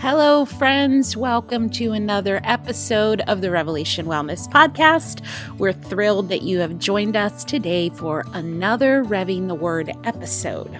Hello, 0.00 0.46
friends. 0.46 1.14
Welcome 1.14 1.68
to 1.72 1.92
another 1.92 2.40
episode 2.44 3.20
of 3.26 3.42
the 3.42 3.50
Revelation 3.50 4.06
Wellness 4.06 4.48
Podcast. 4.48 5.20
We're 5.58 5.74
thrilled 5.74 6.30
that 6.30 6.40
you 6.40 6.60
have 6.60 6.78
joined 6.78 7.18
us 7.18 7.44
today 7.44 7.90
for 7.90 8.24
another 8.32 9.04
Revving 9.04 9.48
the 9.48 9.54
Word 9.54 9.92
episode. 10.04 10.74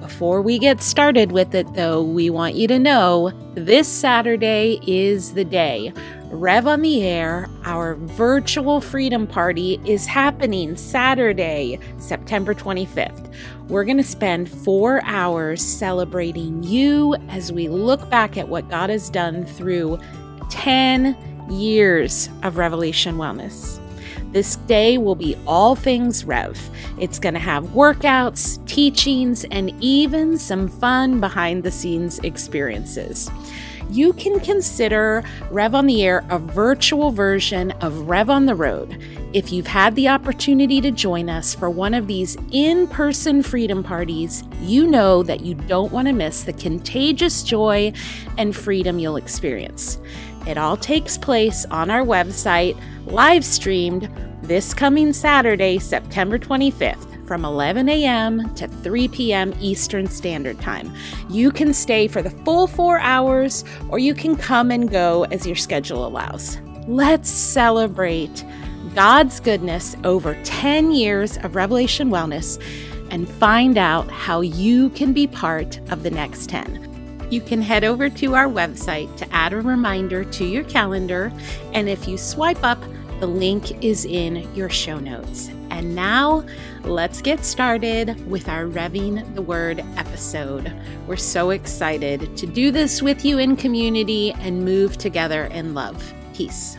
Before 0.00 0.40
we 0.40 0.58
get 0.58 0.80
started 0.80 1.30
with 1.30 1.54
it, 1.54 1.74
though, 1.74 2.02
we 2.02 2.30
want 2.30 2.54
you 2.54 2.66
to 2.68 2.78
know 2.78 3.32
this 3.52 3.86
Saturday 3.86 4.80
is 4.86 5.34
the 5.34 5.44
day. 5.44 5.92
Rev 6.32 6.66
on 6.66 6.80
the 6.80 7.02
Air, 7.02 7.46
our 7.64 7.94
virtual 7.94 8.80
freedom 8.80 9.26
party, 9.26 9.78
is 9.84 10.06
happening 10.06 10.78
Saturday, 10.78 11.78
September 11.98 12.54
25th. 12.54 13.34
We're 13.68 13.84
going 13.84 13.98
to 13.98 14.02
spend 14.02 14.50
four 14.50 15.02
hours 15.04 15.62
celebrating 15.62 16.62
you 16.62 17.16
as 17.28 17.52
we 17.52 17.68
look 17.68 18.08
back 18.08 18.38
at 18.38 18.48
what 18.48 18.70
God 18.70 18.88
has 18.88 19.10
done 19.10 19.44
through 19.44 20.00
10 20.48 21.14
years 21.50 22.30
of 22.42 22.56
Revelation 22.56 23.16
Wellness. 23.16 23.78
This 24.32 24.56
day 24.56 24.96
will 24.96 25.14
be 25.14 25.36
all 25.46 25.76
things 25.76 26.24
Rev. 26.24 26.58
It's 26.98 27.18
going 27.18 27.34
to 27.34 27.40
have 27.40 27.64
workouts, 27.64 28.66
teachings, 28.66 29.44
and 29.50 29.70
even 29.84 30.38
some 30.38 30.66
fun 30.66 31.20
behind 31.20 31.62
the 31.62 31.70
scenes 31.70 32.20
experiences 32.20 33.30
you 33.92 34.14
can 34.14 34.40
consider 34.40 35.22
Rev 35.50 35.74
on 35.74 35.86
the 35.86 36.02
Air 36.02 36.24
a 36.30 36.38
virtual 36.38 37.10
version 37.10 37.72
of 37.82 38.08
Rev 38.08 38.30
on 38.30 38.46
the 38.46 38.54
Road. 38.54 38.98
If 39.34 39.52
you've 39.52 39.66
had 39.66 39.94
the 39.94 40.08
opportunity 40.08 40.80
to 40.80 40.90
join 40.90 41.28
us 41.28 41.54
for 41.54 41.68
one 41.68 41.92
of 41.92 42.06
these 42.06 42.36
in 42.52 42.86
person 42.86 43.42
freedom 43.42 43.82
parties, 43.82 44.44
you 44.60 44.86
know 44.86 45.22
that 45.22 45.40
you 45.40 45.54
don't 45.54 45.92
want 45.92 46.08
to 46.08 46.14
miss 46.14 46.44
the 46.44 46.52
contagious 46.54 47.42
joy 47.42 47.92
and 48.38 48.56
freedom 48.56 48.98
you'll 48.98 49.16
experience. 49.16 49.98
It 50.46 50.56
all 50.56 50.76
takes 50.76 51.18
place 51.18 51.66
on 51.66 51.90
our 51.90 52.04
website, 52.04 52.80
live 53.06 53.44
streamed 53.44 54.10
this 54.42 54.74
coming 54.74 55.12
Saturday, 55.12 55.78
September 55.78 56.38
25th 56.38 57.11
from 57.26 57.44
11 57.44 57.88
a.m. 57.88 58.54
to 58.54 58.68
3 58.68 59.08
p.m. 59.08 59.54
Eastern 59.60 60.06
Standard 60.06 60.60
Time. 60.60 60.92
You 61.28 61.50
can 61.50 61.72
stay 61.72 62.08
for 62.08 62.22
the 62.22 62.30
full 62.30 62.66
four 62.66 62.98
hours, 63.00 63.64
or 63.88 63.98
you 63.98 64.14
can 64.14 64.36
come 64.36 64.70
and 64.70 64.90
go 64.90 65.24
as 65.24 65.46
your 65.46 65.56
schedule 65.56 66.06
allows. 66.06 66.58
Let's 66.86 67.30
celebrate 67.30 68.44
God's 68.94 69.40
goodness 69.40 69.96
over 70.04 70.40
10 70.44 70.92
years 70.92 71.38
of 71.38 71.56
Revelation 71.56 72.10
Wellness 72.10 72.62
and 73.10 73.28
find 73.28 73.78
out 73.78 74.10
how 74.10 74.40
you 74.40 74.90
can 74.90 75.12
be 75.12 75.26
part 75.26 75.78
of 75.90 76.02
the 76.02 76.10
next 76.10 76.48
10. 76.48 77.28
You 77.30 77.40
can 77.40 77.62
head 77.62 77.84
over 77.84 78.10
to 78.10 78.34
our 78.34 78.46
website 78.46 79.16
to 79.16 79.32
add 79.32 79.54
a 79.54 79.60
reminder 79.60 80.24
to 80.24 80.44
your 80.44 80.64
calendar, 80.64 81.32
and 81.72 81.88
if 81.88 82.06
you 82.06 82.18
swipe 82.18 82.62
up, 82.62 82.82
the 83.22 83.28
link 83.28 83.84
is 83.84 84.04
in 84.04 84.52
your 84.52 84.68
show 84.68 84.98
notes. 84.98 85.48
And 85.70 85.94
now, 85.94 86.44
let's 86.82 87.22
get 87.22 87.44
started 87.44 88.28
with 88.28 88.48
our 88.48 88.64
Revving 88.64 89.36
the 89.36 89.42
Word 89.42 89.78
episode. 89.96 90.72
We're 91.06 91.14
so 91.14 91.50
excited 91.50 92.36
to 92.36 92.46
do 92.48 92.72
this 92.72 93.00
with 93.00 93.24
you 93.24 93.38
in 93.38 93.54
community 93.54 94.32
and 94.40 94.64
move 94.64 94.98
together 94.98 95.44
in 95.44 95.72
love. 95.72 96.12
Peace. 96.34 96.78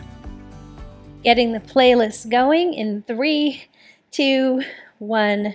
Getting 1.22 1.52
the 1.52 1.60
playlist 1.60 2.30
going 2.30 2.74
in 2.74 3.02
three, 3.04 3.64
two, 4.10 4.60
one, 4.98 5.54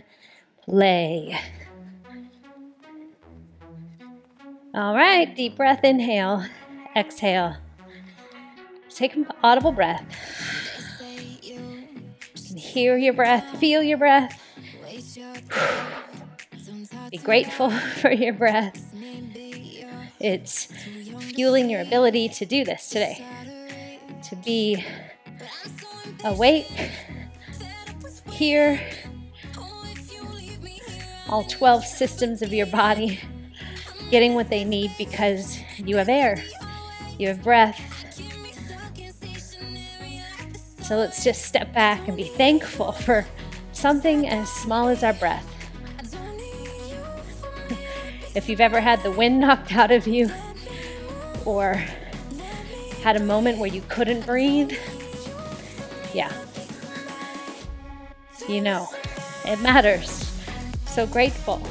play. 0.65 1.39
All 4.73 4.95
right, 4.95 5.35
deep 5.35 5.55
breath, 5.55 5.83
inhale, 5.83 6.45
exhale. 6.95 7.57
Take 8.89 9.15
an 9.15 9.27
audible 9.43 9.71
breath 9.71 10.03
hear 12.69 12.97
your 12.97 13.13
breath, 13.13 13.57
feel 13.59 13.81
your 13.81 13.97
breath. 13.97 14.39
Be 17.09 17.17
grateful 17.17 17.69
for 18.01 18.11
your 18.11 18.33
breath. 18.33 18.85
It's 20.19 20.65
fueling 21.33 21.69
your 21.69 21.81
ability 21.81 22.29
to 22.29 22.45
do 22.45 22.63
this 22.63 22.89
today, 22.89 23.25
to 24.29 24.35
be 24.35 24.83
awake, 26.23 26.91
here, 28.31 28.81
all 31.29 31.43
12 31.45 31.85
systems 31.85 32.41
of 32.41 32.53
your 32.53 32.65
body 32.65 33.19
getting 34.11 34.33
what 34.33 34.49
they 34.49 34.63
need 34.63 34.91
because 34.97 35.59
you 35.77 35.97
have 35.97 36.09
air, 36.09 36.43
you 37.17 37.27
have 37.27 37.41
breath, 37.41 37.98
so 40.89 40.97
let's 40.97 41.23
just 41.23 41.43
step 41.43 41.71
back 41.71 42.07
and 42.07 42.17
be 42.17 42.23
thankful 42.23 42.91
for 42.91 43.23
something 43.73 44.27
as 44.27 44.49
small 44.49 44.87
as 44.87 45.03
our 45.03 45.13
breath. 45.13 45.45
if 48.35 48.49
you've 48.49 48.59
ever 48.59 48.81
had 48.81 49.03
the 49.03 49.11
wind 49.11 49.39
knocked 49.41 49.71
out 49.71 49.91
of 49.91 50.07
you 50.07 50.31
or 51.45 51.73
had 53.03 53.17
a 53.17 53.19
moment 53.19 53.59
where 53.59 53.69
you 53.69 53.83
couldn't 53.87 54.25
breathe, 54.25 54.71
yeah. 56.11 56.33
You 58.47 58.59
know, 58.59 58.89
it 59.45 59.61
matters. 59.61 60.35
So 60.87 61.05
grateful. 61.05 61.61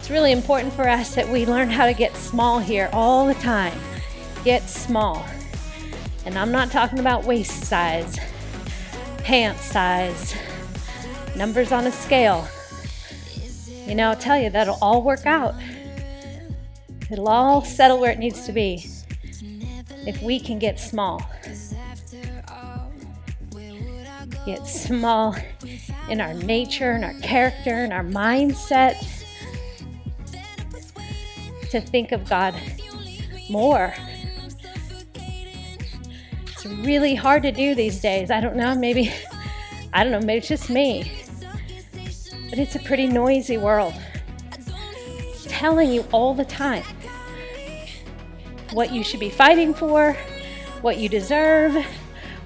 It's 0.00 0.10
really 0.10 0.32
important 0.32 0.72
for 0.72 0.88
us 0.88 1.14
that 1.14 1.28
we 1.28 1.46
learn 1.46 1.70
how 1.70 1.86
to 1.86 1.94
get 1.94 2.16
small 2.16 2.58
here 2.58 2.90
all 2.92 3.24
the 3.28 3.34
time. 3.34 3.78
Get 4.42 4.68
small. 4.68 5.24
And 6.24 6.38
I'm 6.38 6.52
not 6.52 6.70
talking 6.70 6.98
about 6.98 7.24
waist 7.24 7.64
size, 7.64 8.18
pants 9.18 9.64
size, 9.64 10.34
numbers 11.36 11.72
on 11.72 11.86
a 11.86 11.92
scale. 11.92 12.46
You 13.86 13.94
know, 13.94 14.10
I'll 14.10 14.16
tell 14.16 14.38
you, 14.38 14.48
that'll 14.50 14.78
all 14.80 15.02
work 15.02 15.26
out. 15.26 15.54
It'll 17.10 17.28
all 17.28 17.64
settle 17.64 17.98
where 17.98 18.12
it 18.12 18.18
needs 18.18 18.46
to 18.46 18.52
be 18.52 18.86
if 20.06 20.22
we 20.22 20.38
can 20.38 20.58
get 20.58 20.78
small. 20.78 21.22
Get 24.46 24.66
small 24.66 25.36
in 26.08 26.20
our 26.20 26.34
nature, 26.34 26.92
and 26.92 27.04
our 27.04 27.14
character, 27.14 27.70
and 27.70 27.92
our 27.92 28.04
mindset. 28.04 28.96
To 31.70 31.80
think 31.80 32.12
of 32.12 32.28
God 32.28 32.54
more 33.48 33.94
really 36.84 37.14
hard 37.14 37.42
to 37.42 37.52
do 37.52 37.74
these 37.74 38.00
days. 38.00 38.30
I 38.30 38.40
don't 38.40 38.56
know, 38.56 38.74
maybe, 38.74 39.12
I 39.92 40.04
don't 40.04 40.12
know, 40.12 40.20
maybe 40.20 40.38
it's 40.38 40.48
just 40.48 40.70
me. 40.70 41.12
But 42.50 42.58
it's 42.58 42.76
a 42.76 42.80
pretty 42.80 43.06
noisy 43.06 43.56
world. 43.56 43.94
telling 45.48 45.90
you 45.90 46.04
all 46.12 46.34
the 46.34 46.44
time 46.44 46.82
what 48.72 48.92
you 48.92 49.04
should 49.04 49.20
be 49.20 49.30
fighting 49.30 49.72
for, 49.72 50.16
what 50.80 50.98
you 50.98 51.08
deserve, 51.08 51.74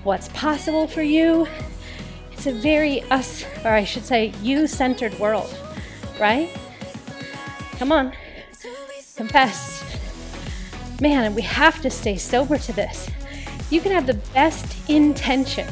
what's 0.03 0.29
possible 0.29 0.87
for 0.87 1.03
you. 1.03 1.47
It's 2.33 2.47
a 2.47 2.53
very 2.53 3.03
us, 3.05 3.45
or 3.65 3.71
I 3.71 3.85
should 3.85 4.05
say, 4.05 4.35
you 4.43 4.67
centered 4.67 5.19
world, 5.19 5.57
right? 6.21 6.51
Come 7.79 7.93
on, 7.93 8.13
confess. 9.17 9.83
Man, 11.01 11.35
we 11.35 11.43
have 11.43 11.81
to 11.83 11.91
stay 11.91 12.17
sober 12.17 12.59
to 12.59 12.73
this. 12.73 13.11
You 13.71 13.81
can 13.81 13.93
have 13.93 14.07
the 14.07 14.15
best 14.33 14.89
intention 14.89 15.67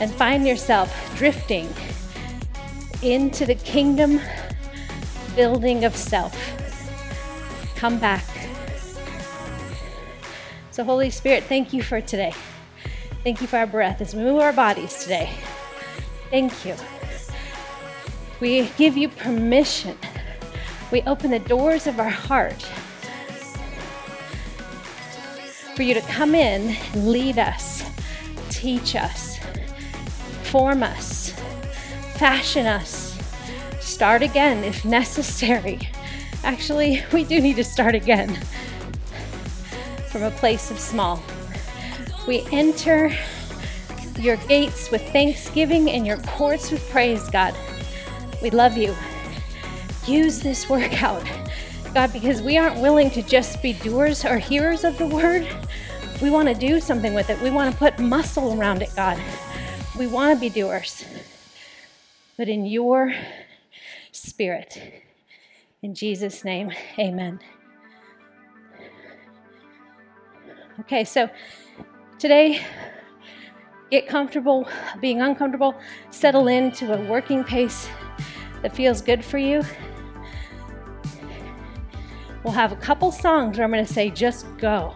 and 0.00 0.12
find 0.12 0.46
yourself 0.46 0.92
drifting 1.16 1.68
into 3.02 3.46
the 3.46 3.54
kingdom 3.54 4.20
building 5.36 5.84
of 5.84 5.94
self. 5.94 6.34
Come 7.76 7.98
back. 7.98 8.24
So, 10.70 10.82
Holy 10.82 11.10
Spirit, 11.10 11.44
thank 11.44 11.72
you 11.72 11.82
for 11.82 12.00
today. 12.00 12.34
Thank 13.22 13.40
you 13.40 13.46
for 13.46 13.58
our 13.58 13.66
breath 13.66 14.00
as 14.00 14.14
we 14.14 14.22
move 14.22 14.40
our 14.40 14.52
bodies 14.52 15.02
today. 15.02 15.30
Thank 16.30 16.64
you. 16.64 16.74
We 18.40 18.68
give 18.76 18.96
you 18.96 19.08
permission. 19.08 19.96
We 20.90 21.02
open 21.02 21.30
the 21.30 21.38
doors 21.38 21.86
of 21.86 22.00
our 22.00 22.10
heart 22.10 22.66
for 25.74 25.82
you 25.82 25.94
to 25.94 26.00
come 26.02 26.34
in, 26.34 26.76
lead 26.94 27.38
us, 27.38 27.82
teach 28.48 28.94
us, 28.94 29.38
form 30.44 30.82
us, 30.82 31.30
fashion 32.14 32.66
us, 32.66 33.18
start 33.80 34.22
again 34.22 34.62
if 34.62 34.84
necessary. 34.84 35.80
Actually, 36.44 37.02
we 37.12 37.24
do 37.24 37.40
need 37.40 37.56
to 37.56 37.64
start 37.64 37.94
again 37.94 38.38
from 40.10 40.22
a 40.22 40.30
place 40.30 40.70
of 40.70 40.78
small. 40.78 41.20
We 42.28 42.46
enter 42.52 43.12
your 44.18 44.36
gates 44.36 44.92
with 44.92 45.02
thanksgiving 45.10 45.90
and 45.90 46.06
your 46.06 46.18
courts 46.18 46.70
with 46.70 46.88
praise, 46.90 47.28
God. 47.30 47.54
We 48.40 48.50
love 48.50 48.76
you. 48.76 48.94
Use 50.06 50.38
this 50.40 50.68
workout 50.68 51.24
God, 51.94 52.12
because 52.12 52.42
we 52.42 52.58
aren't 52.58 52.80
willing 52.80 53.08
to 53.12 53.22
just 53.22 53.62
be 53.62 53.72
doers 53.72 54.24
or 54.24 54.36
hearers 54.36 54.82
of 54.82 54.98
the 54.98 55.06
word. 55.06 55.46
We 56.20 56.28
want 56.28 56.48
to 56.48 56.54
do 56.54 56.80
something 56.80 57.14
with 57.14 57.30
it. 57.30 57.40
We 57.40 57.50
want 57.50 57.72
to 57.72 57.78
put 57.78 58.00
muscle 58.00 58.60
around 58.60 58.82
it, 58.82 58.90
God. 58.96 59.16
We 59.96 60.08
want 60.08 60.34
to 60.34 60.40
be 60.40 60.48
doers. 60.48 61.04
But 62.36 62.48
in 62.48 62.66
your 62.66 63.14
spirit. 64.10 64.76
In 65.82 65.94
Jesus' 65.94 66.44
name, 66.44 66.72
amen. 66.98 67.38
Okay, 70.80 71.04
so 71.04 71.30
today, 72.18 72.60
get 73.92 74.08
comfortable 74.08 74.66
being 75.00 75.22
uncomfortable, 75.22 75.76
settle 76.10 76.48
into 76.48 76.92
a 76.92 77.08
working 77.08 77.44
pace 77.44 77.88
that 78.62 78.74
feels 78.74 79.00
good 79.00 79.24
for 79.24 79.38
you. 79.38 79.62
We'll 82.44 82.52
have 82.52 82.72
a 82.72 82.76
couple 82.76 83.10
songs 83.10 83.56
where 83.56 83.64
I'm 83.64 83.72
going 83.72 83.84
to 83.84 83.92
say, 83.92 84.10
just 84.10 84.46
go. 84.58 84.94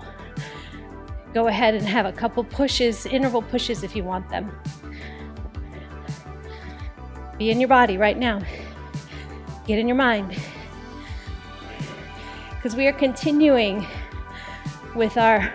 Go 1.33 1.47
ahead 1.49 1.75
and 1.75 1.87
have 1.87 2.05
a 2.05 2.13
couple 2.13 2.45
pushes, 2.45 3.07
interval 3.07 3.41
pushes 3.41 3.83
if 3.83 3.97
you 3.97 4.05
want 4.05 4.29
them. 4.29 4.53
Be 7.39 7.51
in 7.51 7.59
your 7.59 7.69
body 7.69 7.97
right 7.97 8.19
now. 8.19 8.43
Get 9.67 9.79
in 9.79 9.89
your 9.89 9.97
mind. 9.97 10.37
Because 12.51 12.77
we 12.77 12.87
are 12.87 12.93
continuing 12.93 13.87
with 14.95 15.17
our 15.17 15.53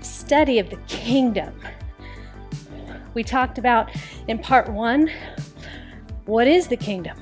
study 0.00 0.58
of 0.58 0.70
the 0.70 0.76
kingdom. 0.88 1.54
We 3.14 3.22
talked 3.22 3.58
about 3.58 3.90
in 4.26 4.38
part 4.38 4.68
one 4.68 5.10
what 6.24 6.48
is 6.48 6.66
the 6.66 6.76
kingdom? 6.76 7.16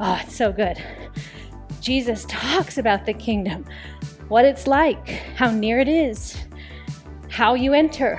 Oh, 0.00 0.18
it's 0.22 0.34
so 0.34 0.50
good. 0.50 0.82
Jesus 1.86 2.24
talks 2.24 2.78
about 2.78 3.06
the 3.06 3.12
kingdom, 3.12 3.64
what 4.26 4.44
it's 4.44 4.66
like, 4.66 5.06
how 5.36 5.52
near 5.52 5.78
it 5.78 5.86
is, 5.86 6.36
how 7.28 7.54
you 7.54 7.74
enter, 7.74 8.16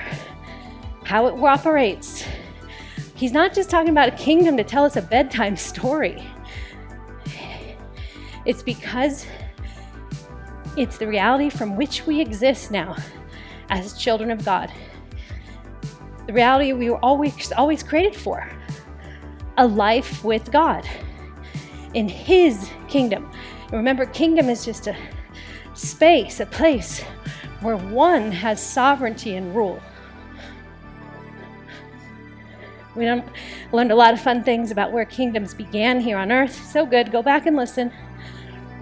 how 1.04 1.28
it 1.28 1.34
operates. 1.34 2.24
He's 3.14 3.34
not 3.34 3.54
just 3.54 3.70
talking 3.70 3.90
about 3.90 4.08
a 4.08 4.16
kingdom 4.16 4.56
to 4.56 4.64
tell 4.64 4.86
us 4.86 4.96
a 4.96 5.02
bedtime 5.02 5.58
story. 5.58 6.26
It's 8.46 8.64
because 8.64 9.26
it's 10.78 10.98
the 10.98 11.06
reality 11.06 11.50
from 11.50 11.76
which 11.76 12.06
we 12.06 12.22
exist 12.22 12.72
now 12.72 12.96
as 13.70 13.98
children 13.98 14.32
of 14.32 14.46
God. 14.46 14.72
The 16.26 16.32
reality 16.32 16.72
we 16.72 16.90
were 16.90 17.04
always 17.04 17.52
always 17.52 17.84
created 17.84 18.16
for. 18.16 18.50
A 19.58 19.68
life 19.68 20.24
with 20.24 20.54
God 20.54 20.88
in 21.94 22.08
his 22.08 22.70
kingdom. 22.88 23.30
Remember 23.72 24.06
kingdom 24.06 24.50
is 24.50 24.64
just 24.64 24.88
a 24.88 24.96
space, 25.74 26.40
a 26.40 26.46
place 26.46 27.04
where 27.62 27.78
one 27.78 28.32
has 28.32 28.62
sovereignty 28.62 29.36
and 29.36 29.56
rule. 29.56 29.82
We 32.96 33.06
learned 33.72 33.92
a 33.92 33.96
lot 33.96 34.14
of 34.14 34.22
fun 34.22 34.44
things 34.44 34.72
about 34.72 34.92
where 34.92 35.06
kingdoms 35.06 35.54
began 35.54 36.00
here 36.00 36.18
on 36.18 36.32
earth. 36.32 36.56
So 36.72 36.86
good. 36.86 37.12
Go 37.12 37.22
back 37.22 37.46
and 37.46 37.56
listen. 37.56 37.92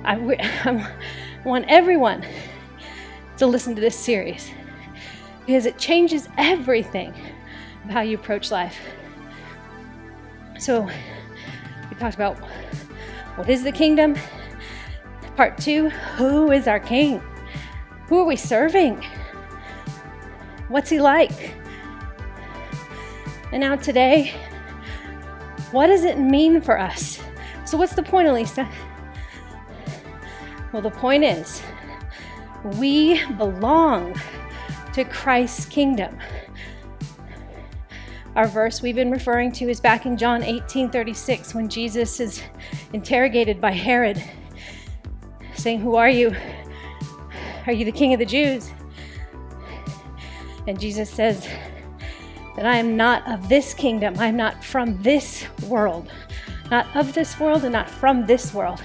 I, 0.06 0.16
I 0.64 0.88
want 1.44 1.66
everyone 1.68 2.26
to 3.38 3.48
listen 3.48 3.76
to 3.76 3.82
this 3.82 3.98
series 3.98 4.52
because 5.46 5.66
it 5.66 5.78
changes 5.78 6.30
everything 6.38 7.14
how 7.90 8.02
you 8.02 8.18
approach 8.18 8.52
life. 8.52 8.78
So, 10.58 10.90
we 11.90 11.98
talked 11.98 12.16
about 12.16 12.38
what 13.36 13.50
is 13.50 13.64
the 13.64 13.72
kingdom? 13.72 14.16
Part 15.36 15.58
two 15.58 15.90
who 15.90 16.52
is 16.52 16.68
our 16.68 16.80
king? 16.80 17.22
Who 18.08 18.20
are 18.20 18.26
we 18.26 18.36
serving? 18.36 19.04
What's 20.70 20.90
he 20.90 21.00
like? 21.00 21.56
And 23.52 23.62
now, 23.62 23.76
today, 23.76 24.34
what 25.72 25.88
does 25.88 26.04
it 26.04 26.18
mean 26.18 26.62
for 26.62 26.80
us? 26.80 27.22
So, 27.66 27.78
what's 27.78 27.96
the 27.96 28.04
point, 28.04 28.28
Alisa? 28.28 28.70
Well, 30.72 30.82
the 30.82 30.92
point 30.92 31.24
is, 31.24 31.62
we 32.80 33.26
belong 33.36 34.20
to 34.94 35.04
Christ's 35.06 35.66
kingdom. 35.66 36.18
Our 38.36 38.48
verse 38.48 38.82
we've 38.82 38.96
been 38.96 39.12
referring 39.12 39.52
to 39.54 39.70
is 39.70 39.80
back 39.80 40.06
in 40.06 40.18
John 40.18 40.44
18 40.44 40.90
36 40.90 41.56
when 41.56 41.70
Jesus 41.70 42.20
is 42.20 42.42
interrogated 42.92 43.62
by 43.62 43.72
Herod, 43.72 44.22
saying, 45.66 45.80
Who 45.80 45.96
are 45.96 46.12
you? 46.12 46.32
Are 47.66 47.74
you 47.74 47.86
the 47.86 47.92
king 47.92 48.14
of 48.14 48.20
the 48.20 48.26
Jews? 48.26 48.72
And 50.68 50.80
Jesus 50.80 51.10
says 51.10 51.48
that 52.56 52.68
I 52.68 52.78
am 52.78 52.96
not 52.96 53.28
of 53.28 53.50
this 53.50 53.74
kingdom. 53.74 54.14
I 54.20 54.28
am 54.28 54.38
not 54.38 54.64
from 54.64 55.02
this 55.02 55.48
world. 55.64 56.12
Not 56.70 56.96
of 56.96 57.16
this 57.16 57.40
world 57.40 57.64
and 57.64 57.74
not 57.74 57.90
from 57.90 58.28
this 58.28 58.54
world. 58.54 58.80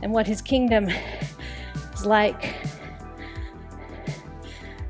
And 0.00 0.12
what 0.12 0.28
his 0.28 0.40
kingdom 0.40 0.88
is 1.92 2.06
like 2.06 2.54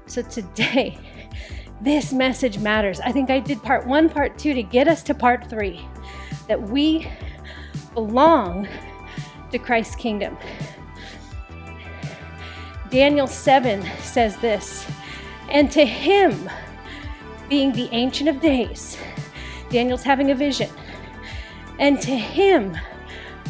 so 0.04 0.20
today, 0.20 0.98
this 1.80 2.12
message 2.12 2.58
matters. 2.58 3.00
I 3.00 3.10
think 3.10 3.30
I 3.30 3.40
did 3.40 3.62
part 3.62 3.86
one, 3.86 4.10
part 4.10 4.36
two 4.36 4.52
to 4.52 4.62
get 4.62 4.86
us 4.86 5.02
to 5.04 5.14
part 5.14 5.48
three 5.48 5.88
that 6.46 6.60
we 6.60 7.10
belong 7.94 8.68
to 9.54 9.58
Christ's 9.60 9.94
kingdom. 9.94 10.36
Daniel 12.90 13.28
7 13.28 13.84
says 14.00 14.36
this, 14.38 14.84
and 15.48 15.70
to 15.70 15.86
him, 15.86 16.50
being 17.48 17.70
the 17.70 17.88
Ancient 17.92 18.28
of 18.28 18.40
Days, 18.40 18.98
Daniel's 19.70 20.02
having 20.02 20.32
a 20.32 20.34
vision, 20.34 20.68
and 21.78 22.00
to 22.00 22.16
him 22.16 22.76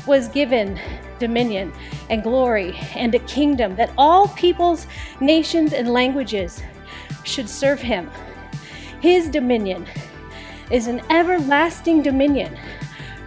was 0.07 0.29
given 0.29 0.79
dominion 1.19 1.73
and 2.11 2.23
glory 2.23 2.77
and 2.95 3.15
a 3.15 3.19
kingdom 3.21 3.75
that 3.77 3.91
all 3.97 4.29
peoples, 4.29 4.87
nations, 5.21 5.73
and 5.73 5.89
languages 5.89 6.63
should 7.25 7.49
serve 7.49 7.81
him. 7.81 8.11
His 9.01 9.31
dominion 9.31 9.87
is 10.71 10.87
an 10.87 11.01
everlasting 11.09 12.03
dominion 12.03 12.59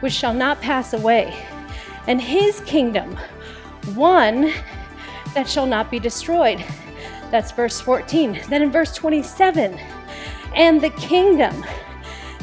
which 0.01 0.13
shall 0.13 0.33
not 0.33 0.61
pass 0.61 0.93
away, 0.93 1.33
and 2.07 2.21
his 2.21 2.61
kingdom 2.61 3.17
one 3.93 4.51
that 5.33 5.47
shall 5.47 5.65
not 5.65 5.91
be 5.91 5.99
destroyed. 5.99 6.63
That's 7.31 7.51
verse 7.51 7.81
14. 7.81 8.41
Then 8.49 8.63
in 8.63 8.71
verse 8.71 8.93
27, 8.93 9.79
and 10.55 10.81
the 10.81 10.89
kingdom 10.91 11.65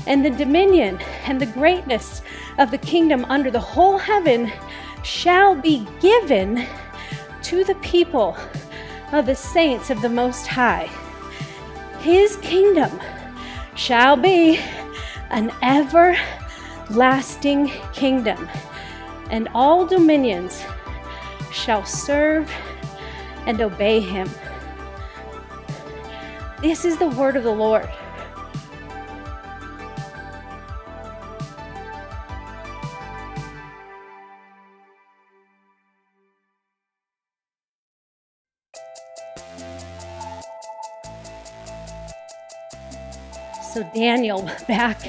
and 0.07 0.25
the 0.25 0.31
dominion 0.31 0.99
and 1.25 1.41
the 1.41 1.47
greatness 1.47 2.23
of 2.59 2.71
the 2.71 2.79
kingdom 2.79 3.25
under 3.29 3.51
the 3.51 3.61
whole 3.61 3.99
heaven 3.99 4.53
shall 5.03 5.55
be 5.55 5.87
given 6.01 6.67
to 7.43 7.65
the 7.65 7.75
people 7.77 8.37
of 9.13 9.27
the 9.27 9.35
saints 9.35 9.91
of 9.91 10.01
the 10.03 10.09
Most 10.09 10.47
High. 10.47 10.89
His 12.01 12.37
kingdom 12.37 13.01
shall 13.75 14.17
be 14.17 14.59
an 15.31 15.51
everlasting 15.63 17.69
kingdom, 17.93 18.49
and 19.31 19.49
all 19.55 19.87
dominions 19.87 20.63
shall 21.53 21.85
serve 21.85 22.51
and 23.47 23.61
obey 23.61 24.01
him. 24.01 24.29
This 26.61 26.85
is 26.85 26.97
the 26.97 27.09
word 27.09 27.37
of 27.37 27.45
the 27.45 27.51
Lord. 27.51 27.89
So 43.75 43.83
Daniel, 43.93 44.43
back 44.69 45.01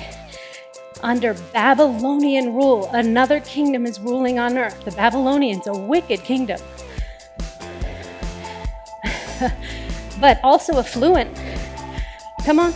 under 1.06 1.36
Babylonian 1.54 2.56
rule, 2.56 2.90
another 2.92 3.40
kingdom 3.40 3.86
is 3.86 4.00
ruling 4.00 4.40
on 4.40 4.58
earth. 4.58 4.84
The 4.84 4.92
Babylonians, 4.92 5.68
a 5.68 5.74
wicked 5.78 6.24
kingdom, 6.24 6.60
but 10.20 10.40
also 10.44 10.80
affluent. 10.80 11.30
Come 12.44 12.58
on. 12.58 12.74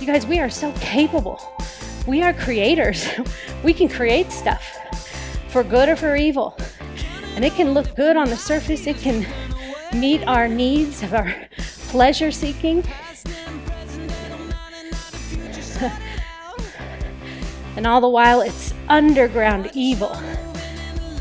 You 0.00 0.06
guys, 0.06 0.26
we 0.26 0.38
are 0.38 0.50
so 0.50 0.70
capable. 0.80 1.40
We 2.06 2.22
are 2.22 2.34
creators. 2.34 3.08
We 3.62 3.72
can 3.72 3.88
create 3.88 4.32
stuff 4.32 4.76
for 5.46 5.62
good 5.62 5.88
or 5.88 5.94
for 5.94 6.16
evil. 6.16 6.58
And 7.36 7.44
it 7.44 7.52
can 7.54 7.74
look 7.74 7.94
good 7.94 8.16
on 8.16 8.28
the 8.28 8.36
surface, 8.36 8.88
it 8.88 8.96
can 8.96 9.24
meet 9.94 10.26
our 10.26 10.48
needs 10.48 11.04
of 11.04 11.14
our 11.14 11.32
pleasure 11.90 12.32
seeking. 12.32 12.82
And 17.76 17.86
all 17.86 18.00
the 18.00 18.08
while, 18.08 18.40
it's 18.40 18.74
underground 18.88 19.70
evil. 19.74 20.12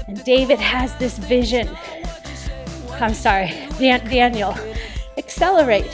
And 0.08 0.24
David 0.24 0.60
has 0.60 0.96
this 0.98 1.18
vision. 1.18 1.70
I'm 3.00 3.14
sorry, 3.14 3.48
Dan- 3.80 4.06
Daniel. 4.10 4.56
Accelerate 5.18 5.90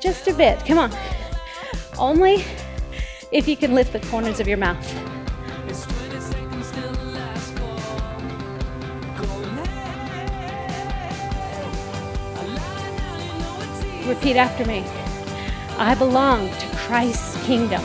just 0.00 0.28
a 0.28 0.34
bit. 0.34 0.58
Come 0.66 0.78
on. 0.78 0.92
Only 1.98 2.44
if 3.32 3.48
you 3.48 3.56
can 3.56 3.74
lift 3.74 3.92
the 3.92 4.00
corners 4.00 4.40
of 4.40 4.46
your 4.46 4.58
mouth. 4.58 4.84
Repeat 14.06 14.36
after 14.36 14.66
me. 14.66 14.84
I 15.78 15.94
belong 15.94 16.50
to 16.50 16.66
Christ's 16.76 17.42
kingdom, 17.46 17.82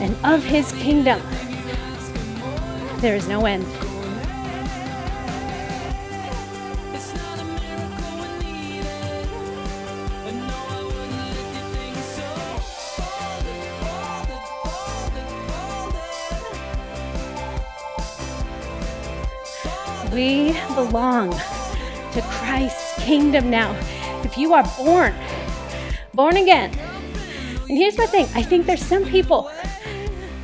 and 0.00 0.16
of 0.24 0.42
his 0.42 0.72
kingdom 0.72 1.20
there 3.00 3.16
is 3.16 3.26
no 3.26 3.46
end. 3.46 3.64
We 20.12 20.52
belong 20.74 21.30
to 21.30 22.22
Christ's 22.22 23.02
kingdom 23.04 23.48
now. 23.48 23.74
If 24.24 24.36
you 24.36 24.52
are 24.52 24.64
born, 24.76 25.14
born 26.12 26.36
again, 26.36 26.76
and 27.68 27.78
here's 27.78 27.96
my 27.96 28.06
thing 28.06 28.26
I 28.34 28.42
think 28.42 28.66
there's 28.66 28.84
some 28.84 29.06
people 29.06 29.50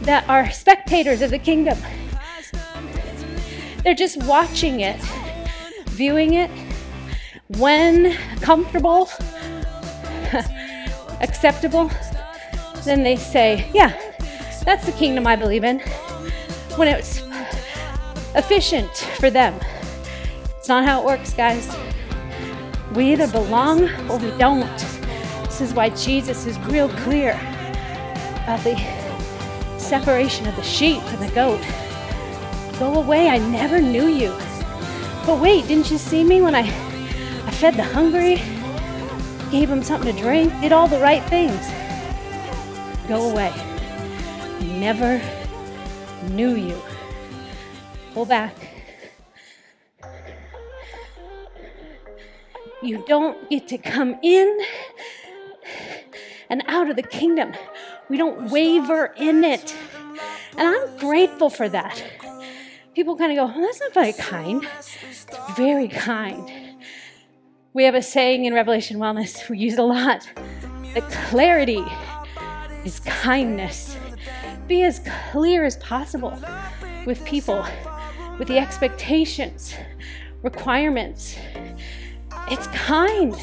that 0.06 0.26
are 0.28 0.50
spectators 0.50 1.20
of 1.20 1.30
the 1.30 1.38
kingdom. 1.38 1.76
They're 3.82 3.94
just 3.94 4.22
watching 4.24 4.80
it, 4.80 5.00
viewing 5.86 6.34
it 6.34 6.50
when 7.48 8.16
comfortable, 8.40 9.08
acceptable. 11.20 11.90
Then 12.84 13.02
they 13.02 13.16
say, 13.16 13.68
Yeah, 13.74 13.90
that's 14.64 14.86
the 14.86 14.92
kingdom 14.92 15.26
I 15.26 15.36
believe 15.36 15.64
in. 15.64 15.80
When 16.76 16.88
it's 16.88 17.22
efficient 18.36 18.90
for 19.18 19.30
them. 19.30 19.58
It's 20.58 20.68
not 20.68 20.84
how 20.84 21.00
it 21.00 21.06
works, 21.06 21.32
guys. 21.32 21.74
We 22.94 23.12
either 23.12 23.28
belong 23.28 23.88
or 24.08 24.18
we 24.18 24.30
don't. 24.38 24.78
This 25.44 25.60
is 25.60 25.74
why 25.74 25.90
Jesus 25.90 26.46
is 26.46 26.58
real 26.60 26.88
clear 26.88 27.32
about 28.44 28.60
the 28.62 28.95
separation 29.86 30.48
of 30.48 30.56
the 30.56 30.64
sheep 30.64 31.00
and 31.04 31.22
the 31.22 31.32
goat. 31.32 31.60
Go 32.80 32.94
away, 32.94 33.28
I 33.28 33.38
never 33.38 33.80
knew 33.80 34.08
you. 34.08 34.34
But 35.24 35.40
wait, 35.40 35.68
didn't 35.68 35.92
you 35.92 35.98
see 35.98 36.24
me 36.24 36.42
when 36.42 36.56
I, 36.56 36.62
I 36.62 37.50
fed 37.52 37.74
the 37.74 37.84
hungry, 37.84 38.42
gave 39.52 39.68
them 39.68 39.84
something 39.84 40.12
to 40.12 40.20
drink, 40.20 40.52
did 40.60 40.72
all 40.72 40.88
the 40.88 40.98
right 40.98 41.22
things? 41.24 41.64
Go 43.06 43.30
away. 43.30 43.52
I 43.54 44.64
never 44.80 45.22
knew 46.30 46.56
you. 46.56 46.82
Pull 48.12 48.24
back. 48.24 48.56
You 52.82 53.04
don't 53.06 53.48
get 53.48 53.68
to 53.68 53.78
come 53.78 54.16
in 54.22 54.58
and 56.50 56.64
out 56.66 56.90
of 56.90 56.96
the 56.96 57.04
kingdom. 57.04 57.52
We 58.08 58.16
don't 58.16 58.50
waver 58.50 59.12
in 59.16 59.44
it. 59.44 59.76
And 60.56 60.68
I'm 60.68 60.96
grateful 60.98 61.50
for 61.50 61.68
that. 61.68 62.02
People 62.94 63.16
kind 63.16 63.32
of 63.32 63.36
go, 63.36 63.46
well, 63.46 63.66
that's 63.66 63.80
not 63.80 63.92
very 63.92 64.12
kind. 64.12 64.66
It's 65.08 65.26
very 65.56 65.88
kind. 65.88 66.50
We 67.74 67.84
have 67.84 67.94
a 67.94 68.02
saying 68.02 68.46
in 68.46 68.54
Revelation 68.54 68.98
Wellness, 68.98 69.48
we 69.50 69.58
use 69.58 69.74
it 69.74 69.78
a 69.78 69.82
lot. 69.82 70.28
The 70.94 71.02
clarity 71.28 71.84
is 72.84 73.00
kindness. 73.00 73.96
Be 74.66 74.82
as 74.82 75.02
clear 75.30 75.64
as 75.64 75.76
possible 75.76 76.38
with 77.04 77.22
people 77.24 77.66
with 78.38 78.48
the 78.48 78.58
expectations, 78.58 79.74
requirements. 80.42 81.36
It's 82.50 82.66
kind. 82.68 83.34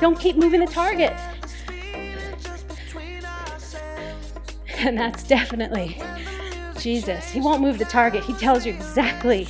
Don't 0.00 0.18
keep 0.18 0.36
moving 0.36 0.60
the 0.60 0.66
target. 0.66 1.12
And 4.80 4.98
that's 4.98 5.22
definitely 5.22 5.98
Jesus. 6.78 7.30
He 7.30 7.40
won't 7.40 7.62
move 7.62 7.78
the 7.78 7.86
target, 7.86 8.22
He 8.24 8.34
tells 8.34 8.66
you 8.66 8.74
exactly 8.74 9.46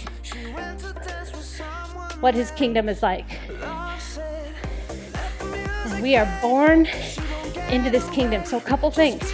what 2.21 2.35
His 2.35 2.53
kingdom 2.53 2.89
is 2.89 3.03
like. 3.03 3.27
And 5.85 6.03
we 6.03 6.15
are 6.17 6.29
born 6.41 6.87
into 7.71 7.91
this 7.91 8.09
kingdom. 8.11 8.45
So, 8.45 8.59
a 8.59 8.61
couple 8.61 8.91
things 8.93 9.33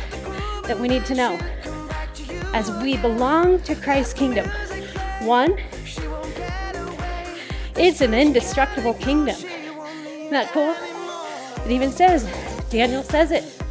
that 0.66 0.78
we 0.78 0.88
need 0.88 1.04
to 1.06 1.14
know 1.14 1.38
as 2.54 2.70
we 2.82 2.96
belong 2.96 3.60
to 3.62 3.74
Christ's 3.74 4.14
kingdom. 4.14 4.48
One, 5.20 5.58
it's 7.76 8.00
an 8.00 8.14
indestructible 8.14 8.94
kingdom. 8.94 9.36
Isn't 9.36 10.30
that 10.30 10.50
cool? 10.52 10.74
It 11.66 11.70
even 11.70 11.90
says, 11.90 12.24
Daniel 12.70 13.02
says 13.02 13.30
it. 13.30 13.61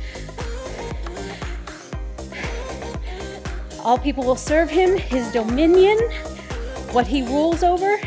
All 3.83 3.97
people 3.97 4.23
will 4.23 4.35
serve 4.35 4.69
him. 4.69 4.97
His 4.97 5.31
dominion, 5.31 5.97
what 6.91 7.07
he 7.07 7.23
rules 7.23 7.63
over, 7.63 7.99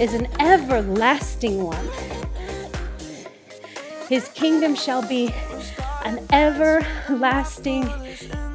is 0.00 0.14
an 0.14 0.28
everlasting 0.40 1.62
one. 1.62 1.88
His 4.08 4.28
kingdom 4.28 4.74
shall 4.74 5.06
be 5.06 5.32
an 6.04 6.24
everlasting 6.32 7.90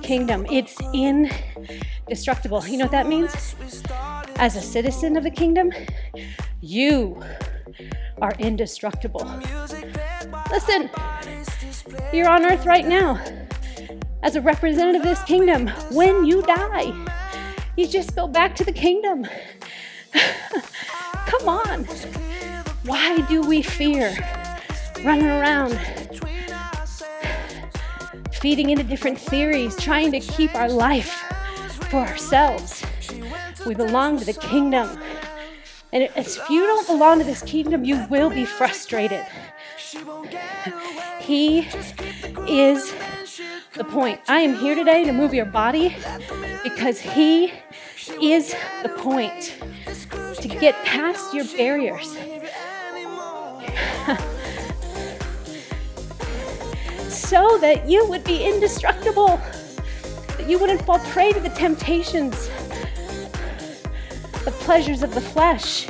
kingdom. 0.01 0.45
It's 0.49 0.77
indestructible. 0.93 2.65
You 2.65 2.77
know 2.77 2.85
what 2.85 2.91
that 2.91 3.07
means? 3.07 3.55
as 4.41 4.55
a 4.55 4.61
citizen 4.61 5.15
of 5.17 5.23
the 5.23 5.29
kingdom, 5.29 5.71
you 6.61 7.21
are 8.23 8.33
indestructible. 8.39 9.23
Listen, 10.49 10.89
you're 12.11 12.27
on 12.27 12.43
earth 12.43 12.65
right 12.65 12.87
now 12.87 13.23
as 14.23 14.35
a 14.35 14.41
representative 14.41 15.01
of 15.01 15.07
this 15.07 15.23
kingdom. 15.23 15.67
When 15.91 16.25
you 16.25 16.41
die, 16.43 16.93
you 17.75 17.87
just 17.87 18.15
go 18.15 18.27
back 18.27 18.55
to 18.55 18.63
the 18.63 18.71
kingdom. 18.71 19.27
Come 21.25 21.49
on. 21.49 21.85
Why 22.83 23.21
do 23.21 23.41
we 23.41 23.61
fear 23.61 24.15
running 25.03 25.27
around, 25.27 25.79
feeding 28.33 28.69
into 28.69 28.83
different 28.83 29.19
theories, 29.19 29.75
trying 29.77 30.11
to 30.11 30.19
keep 30.19 30.53
our 30.55 30.69
life 30.69 31.11
for 31.89 31.99
ourselves? 31.99 32.83
We 33.65 33.75
belong 33.75 34.17
to 34.19 34.25
the 34.25 34.33
kingdom. 34.33 34.99
And 35.93 36.09
if 36.15 36.49
you 36.49 36.65
don't 36.65 36.87
belong 36.87 37.19
to 37.19 37.25
this 37.25 37.43
kingdom, 37.43 37.83
you 37.83 38.05
will 38.09 38.29
be 38.29 38.45
frustrated. 38.45 39.25
He 41.19 41.67
is 42.47 42.93
the 43.73 43.83
point. 43.83 44.19
I 44.27 44.41
am 44.41 44.55
here 44.55 44.75
today 44.75 45.05
to 45.05 45.11
move 45.11 45.33
your 45.33 45.45
body 45.45 45.95
because 46.63 46.99
He 46.99 47.53
is 48.21 48.53
the 48.83 48.89
point. 48.89 49.57
To 50.41 50.47
get 50.47 50.75
past 50.85 51.33
your 51.33 51.45
barriers. 51.45 52.11
so 57.13 57.57
that 57.59 57.87
you 57.87 58.05
would 58.07 58.23
be 58.23 58.43
indestructible, 58.43 59.39
that 60.37 60.49
you 60.49 60.57
wouldn't 60.57 60.81
fall 60.83 60.99
prey 60.99 61.31
to 61.31 61.39
the 61.39 61.49
temptations 61.49 62.49
the 64.45 64.51
pleasures 64.51 65.03
of 65.03 65.13
the 65.13 65.21
flesh, 65.21 65.87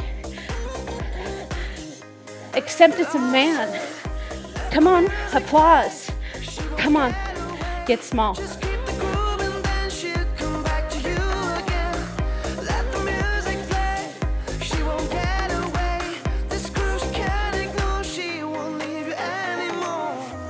acceptance 2.53 3.15
of 3.15 3.21
man. 3.21 3.81
Come 4.71 4.88
on, 4.88 5.07
applause. 5.33 6.11
Come 6.77 6.97
on, 6.97 7.15
get 7.85 8.03
small. 8.03 8.38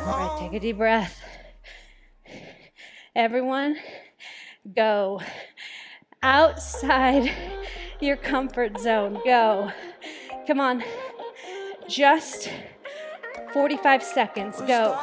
All 0.06 0.18
right, 0.18 0.38
take 0.40 0.54
a 0.54 0.60
deep 0.60 0.78
breath. 0.78 1.20
Everyone, 3.16 3.78
go 4.76 5.22
outside 6.24 7.32
your 8.00 8.18
comfort 8.18 8.80
zone. 8.80 9.20
Go. 9.26 9.72
Come 10.48 10.60
on. 10.60 10.84
Just 11.88 12.50
45 13.54 14.04
seconds. 14.04 14.62
Go. 14.62 14.98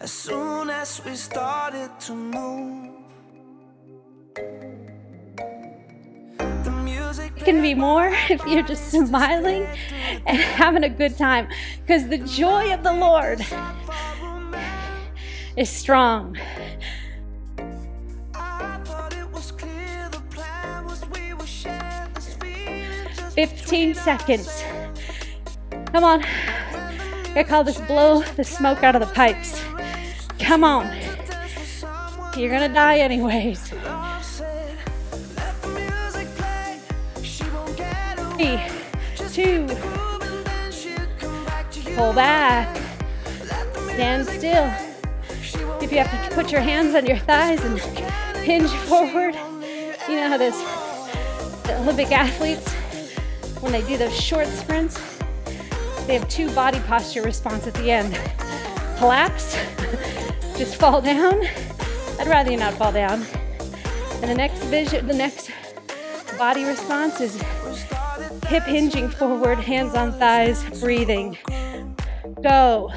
As 0.00 0.12
soon 0.12 0.68
as 0.68 1.00
we 1.04 1.14
started 1.14 1.88
to 2.00 2.14
move. 2.14 2.90
It 7.16 7.36
can 7.36 7.62
be 7.62 7.74
more 7.74 8.08
if 8.28 8.44
you're 8.46 8.62
just 8.62 8.90
smiling 8.90 9.66
and 10.26 10.36
having 10.60 10.84
a 10.84 10.90
good 10.90 11.16
time 11.16 11.48
because 11.80 12.08
the 12.08 12.18
joy 12.18 12.74
of 12.74 12.82
the 12.82 12.92
Lord 12.92 13.40
is 15.56 15.70
strong. 15.70 16.36
15 23.34 23.94
seconds. 23.94 24.62
Come 25.94 26.02
on. 26.02 26.24
I 27.36 27.44
call 27.46 27.62
this 27.62 27.80
blow 27.82 28.22
the 28.34 28.42
smoke 28.42 28.82
out 28.82 28.96
of 28.96 29.00
the 29.00 29.14
pipes. 29.14 29.62
Come 30.40 30.64
on. 30.64 30.92
You're 32.36 32.50
gonna 32.50 32.68
die 32.68 32.98
anyways. 32.98 33.68
Three, 38.32 38.60
two, 39.28 39.68
pull 41.94 42.12
back, 42.12 42.76
stand 43.92 44.26
still. 44.26 44.68
If 45.80 45.92
you 45.92 45.98
have 45.98 46.10
to 46.28 46.34
put 46.34 46.50
your 46.50 46.60
hands 46.60 46.96
on 46.96 47.06
your 47.06 47.18
thighs 47.18 47.64
and 47.64 47.78
hinge 48.38 48.70
forward, 48.88 49.36
you 50.08 50.16
know 50.16 50.26
how 50.28 50.38
those 50.38 50.60
Olympic 51.82 52.10
athletes 52.10 52.72
when 53.60 53.70
they 53.70 53.82
do 53.82 53.96
those 53.96 54.20
short 54.20 54.48
sprints, 54.48 54.98
they 56.06 56.14
have 56.14 56.28
two 56.28 56.52
body 56.54 56.80
posture 56.80 57.22
response 57.22 57.66
at 57.66 57.74
the 57.74 57.90
end. 57.90 58.14
Collapse, 58.98 59.56
just 60.56 60.76
fall 60.76 61.00
down. 61.00 61.42
I'd 62.18 62.26
rather 62.26 62.50
you 62.50 62.58
not 62.58 62.74
fall 62.74 62.92
down. 62.92 63.24
And 64.20 64.30
the 64.30 64.34
next 64.34 64.62
vision, 64.64 65.06
the 65.06 65.14
next 65.14 65.50
body 66.38 66.64
response 66.64 67.20
is 67.20 67.40
hip 68.46 68.64
hinging 68.64 69.08
forward, 69.08 69.58
hands 69.58 69.94
on 69.94 70.12
thighs, 70.12 70.62
breathing. 70.80 71.36
Go. 72.42 72.92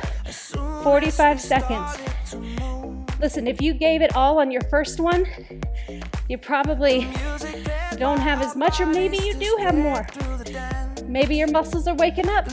45 0.83 1.41
seconds. 1.41 1.97
Listen, 3.19 3.47
if 3.47 3.61
you 3.61 3.73
gave 3.73 4.01
it 4.01 4.15
all 4.15 4.39
on 4.39 4.51
your 4.51 4.61
first 4.69 4.99
one, 4.99 5.25
you 6.29 6.37
probably 6.37 7.07
don't 7.97 8.19
have 8.19 8.41
as 8.41 8.55
much, 8.55 8.79
or 8.79 8.85
maybe 8.85 9.17
you 9.17 9.33
do 9.33 9.57
have 9.59 9.75
more. 9.75 10.05
Maybe 11.07 11.35
your 11.35 11.47
muscles 11.49 11.87
are 11.87 11.95
waking 11.95 12.29
up. 12.29 12.47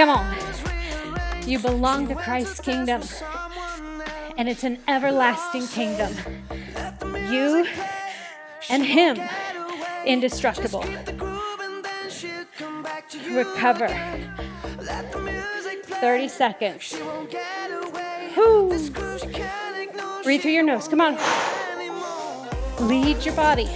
Come 0.00 0.08
on. 0.08 0.34
You 1.46 1.58
belong 1.58 2.08
to 2.08 2.14
Christ's 2.14 2.58
kingdom, 2.58 3.02
and 4.38 4.48
it's 4.48 4.64
an 4.64 4.78
everlasting 4.88 5.66
kingdom. 5.66 6.14
You 7.30 7.66
and 8.70 8.82
Him, 8.82 9.20
indestructible 10.06 10.86
recover. 13.30 13.88
30 16.00 16.28
seconds. 16.28 16.94
Whew. 18.32 18.70
Breathe 20.22 20.40
through 20.40 20.52
your 20.52 20.62
nose. 20.62 20.88
Come 20.88 21.02
on. 21.02 21.18
Lead 22.88 23.22
your 23.22 23.34
body. 23.34 23.68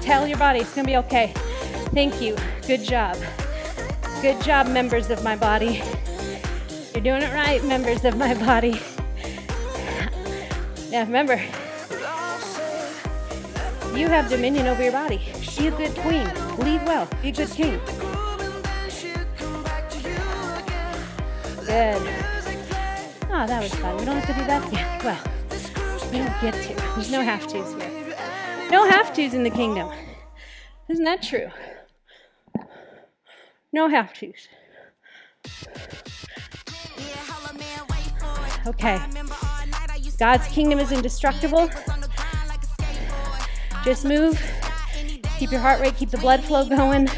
Tell 0.00 0.26
your 0.26 0.38
body 0.38 0.58
it's 0.58 0.74
going 0.74 0.84
to 0.84 0.90
be 0.90 0.96
okay. 0.96 1.32
Thank 1.94 2.20
you. 2.20 2.36
Good 2.66 2.82
job. 2.82 3.16
Good 4.22 4.40
job, 4.42 4.68
members 4.68 5.10
of 5.10 5.22
my 5.22 5.36
body. 5.36 5.82
You're 6.92 7.02
doing 7.02 7.22
it 7.22 7.32
right, 7.32 7.62
members 7.64 8.04
of 8.04 8.16
my 8.16 8.34
body. 8.34 8.80
Yeah, 10.88 11.04
remember, 11.04 11.36
you 13.96 14.08
have 14.08 14.28
dominion 14.28 14.66
over 14.66 14.82
your 14.82 14.92
body. 14.92 15.20
Be 15.58 15.68
a 15.68 15.70
good 15.70 15.94
queen. 15.96 16.26
Lead 16.58 16.84
well. 16.86 17.08
Be 17.22 17.28
a 17.28 17.32
good 17.32 17.50
king. 17.50 17.80
Good. 21.64 22.02
Oh, 23.30 23.46
that 23.46 23.62
was 23.62 23.74
fun. 23.74 23.96
We 23.96 24.04
don't 24.04 24.16
have 24.16 24.26
to 24.26 24.34
do 24.34 24.46
that 24.46 24.66
again. 24.68 25.00
Well, 25.04 25.20
we 26.10 26.18
don't 26.18 26.40
get 26.40 26.54
to. 26.54 26.74
There's 26.94 27.10
no 27.10 27.20
have 27.20 27.46
tos 27.46 27.74
here. 27.74 28.70
No 28.70 28.88
have 28.88 29.14
tos 29.14 29.34
in 29.34 29.42
the 29.42 29.50
kingdom. 29.50 29.90
Isn't 30.88 31.04
that 31.04 31.22
true? 31.22 31.50
No 33.76 33.90
have 33.90 34.14
tos. 34.14 34.48
Okay. 38.66 38.98
God's 40.18 40.48
kingdom 40.48 40.78
is 40.78 40.92
indestructible. 40.92 41.68
Just 43.84 44.06
move 44.06 44.40
Keep 45.38 45.50
your 45.50 45.60
heart 45.60 45.82
rate, 45.82 45.94
keep 45.94 46.08
the 46.08 46.16
blood 46.16 46.42
flow 46.42 46.66
going. 46.66 47.10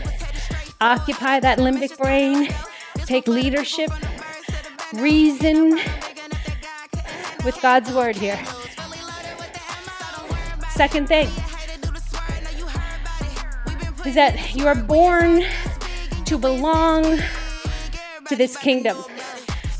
Occupy 0.81 1.38
that 1.38 1.59
limbic 1.59 1.97
brain. 1.97 2.49
Take 3.07 3.29
leadership, 3.29 3.90
reason 4.94 5.79
with 7.44 7.57
God's 7.62 7.92
word 7.92 8.16
here. 8.16 8.44
Second 10.73 11.07
thing 11.07 11.29
is 14.05 14.16
that 14.16 14.57
you 14.57 14.66
are 14.66 14.75
born 14.75 15.44
to 16.29 16.37
belong 16.37 17.19
to 18.27 18.37
this 18.37 18.55
kingdom. 18.59 18.99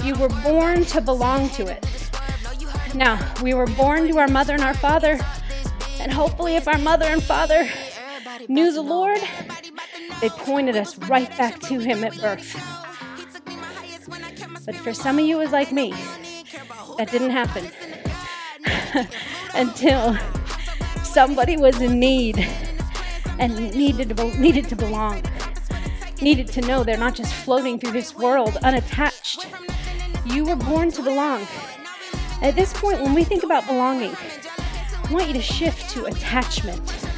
You 0.03 0.15
were 0.15 0.31
born 0.31 0.87
to 0.87 1.03
belong 1.03 1.51
to 1.51 1.67
it. 1.67 1.87
Now, 2.95 3.35
we 3.43 3.53
were 3.53 3.67
born 3.67 4.09
to 4.09 4.19
our 4.19 4.29
mother 4.29 4.55
and 4.55 4.63
our 4.63 4.73
father, 4.73 5.19
and 6.01 6.11
hopefully, 6.11 6.57
if 6.57 6.67
our 6.67 6.79
mother 6.79 7.05
and 7.05 7.23
father 7.23 7.69
knew 8.49 8.73
the 8.73 8.81
Lord, 8.81 9.21
they 10.23 10.31
pointed 10.31 10.75
us 10.75 10.97
right 11.01 11.29
back 11.37 11.61
to 11.61 11.81
Him 11.81 12.03
at 12.03 12.19
birth. 12.19 12.55
But 14.65 14.75
for 14.77 14.95
some 14.95 15.19
of 15.19 15.27
you, 15.27 15.37
it 15.41 15.45
was 15.45 15.53
like 15.53 15.71
me. 15.71 15.91
That 16.97 17.11
didn't 17.11 17.31
happen 17.31 17.71
until 19.55 20.17
somebody 21.05 21.59
was 21.59 21.79
in 21.83 22.01
need 22.01 22.39
and 23.39 23.55
needed 23.75 24.17
to, 24.17 24.41
needed 24.41 24.67
to 24.71 24.77
belong, 24.77 25.23
needed 26.23 26.49
to 26.49 26.61
know 26.63 26.85
they're 26.85 26.99
not 26.99 27.15
just 27.15 27.33
floating 27.33 27.79
through 27.79 27.93
this 27.93 28.15
world 28.15 28.57
unattached. 28.63 29.47
You 30.25 30.45
were 30.45 30.57
born 30.57 30.91
to 30.93 31.03
belong. 31.03 31.47
At 32.43 32.55
this 32.55 32.73
point, 32.73 33.01
when 33.01 33.15
we 33.15 33.25
think 33.25 33.43
about 33.43 33.67
belonging, 33.67 34.15
I 34.17 35.13
want 35.13 35.27
you 35.27 35.35
to 35.35 35.43
shift 35.43 35.91
to 35.91 36.05
attachment 36.07 37.09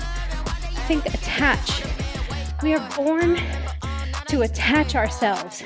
think 0.91 1.07
attach. 1.15 1.85
We 2.65 2.75
are 2.75 2.91
born 2.97 3.39
to 4.27 4.43
attach 4.43 4.97
ourselves 4.97 5.63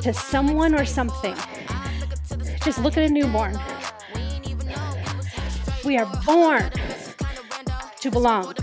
to 0.00 0.14
someone 0.14 0.74
or 0.74 0.86
something. 0.86 1.34
Just 2.64 2.78
look 2.78 2.96
at 2.96 3.02
a 3.02 3.10
newborn. 3.10 3.58
We 5.84 5.98
are 5.98 6.06
born 6.24 6.70
to 8.00 8.10
belong. 8.10 8.54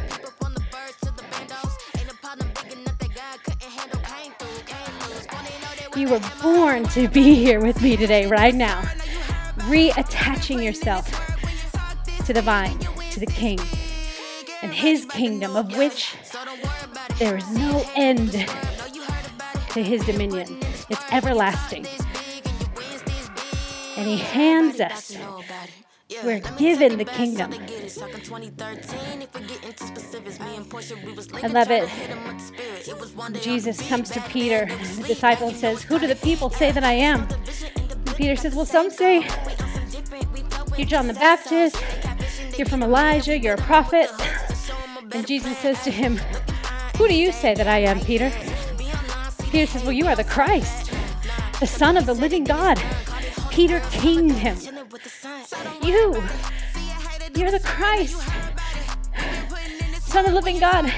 You 5.96 6.10
were 6.10 6.22
born 6.44 6.84
to 6.90 7.08
be 7.08 7.36
here 7.36 7.62
with 7.62 7.82
me 7.82 7.96
today, 7.96 8.26
right 8.26 8.54
now, 8.54 8.82
reattaching 9.60 10.62
yourself 10.62 11.10
to 12.26 12.34
the 12.34 12.42
vine, 12.42 12.78
to 13.12 13.20
the 13.22 13.26
king 13.26 13.58
and 14.62 14.74
his 14.74 15.06
kingdom, 15.06 15.56
of 15.56 15.78
which 15.78 16.14
there 17.18 17.38
is 17.38 17.50
no 17.52 17.86
end 17.96 18.32
to 19.70 19.82
his 19.82 20.06
dominion. 20.06 20.60
It's 20.90 21.04
everlasting. 21.14 21.86
And 23.96 24.06
he 24.06 24.18
hands 24.18 24.82
us, 24.82 25.16
we're 26.24 26.40
given 26.58 26.98
the 26.98 27.06
kingdom. 27.06 27.52
I 31.44 31.48
love 31.48 31.72
it. 31.72 31.90
Jesus 33.42 33.88
comes 33.88 34.12
to 34.12 34.22
Peter, 34.22 34.66
the 34.66 35.04
disciple, 35.08 35.48
and 35.48 35.58
says, 35.58 35.82
Who 35.84 35.98
do 35.98 36.06
the 36.06 36.16
people 36.16 36.52
say 36.52 36.72
that 36.72 36.84
I 36.84 36.94
am? 36.94 37.28
And 37.88 38.16
Peter 38.16 38.36
says, 38.36 38.54
Well, 38.54 38.66
some 38.66 38.92
say 38.92 39.28
you're 40.78 40.88
John 40.88 41.08
the 41.08 41.14
Baptist, 41.14 41.82
you're 42.56 42.68
from 42.68 42.84
Elijah, 42.84 43.38
you're 43.38 43.56
a 43.56 43.58
prophet. 43.58 44.10
And 45.12 45.26
Jesus 45.26 45.58
says 45.58 45.84
to 45.86 45.92
him, 45.92 46.18
Who 46.98 47.08
do 47.08 47.16
you 47.16 47.32
say 47.32 47.56
that 47.56 47.68
I 47.68 47.80
am, 47.80 48.00
Peter? 48.00 48.32
Peter 49.50 49.72
says, 49.72 49.82
Well, 49.82 49.94
you 49.94 50.06
are 50.06 50.16
the 50.16 50.24
Christ, 50.24 50.92
the 51.60 51.68
Son 51.68 51.98
of 51.98 52.06
the 52.06 52.14
living 52.14 52.44
God. 52.44 52.80
Peter 53.56 53.80
kinged 53.90 54.36
him. 54.36 54.58
You, 55.82 56.22
you're 57.36 57.52
the 57.52 57.62
Christ, 57.64 58.22
Son 60.02 60.26
of 60.26 60.32
the 60.32 60.36
living 60.36 60.60
God. 60.60 60.94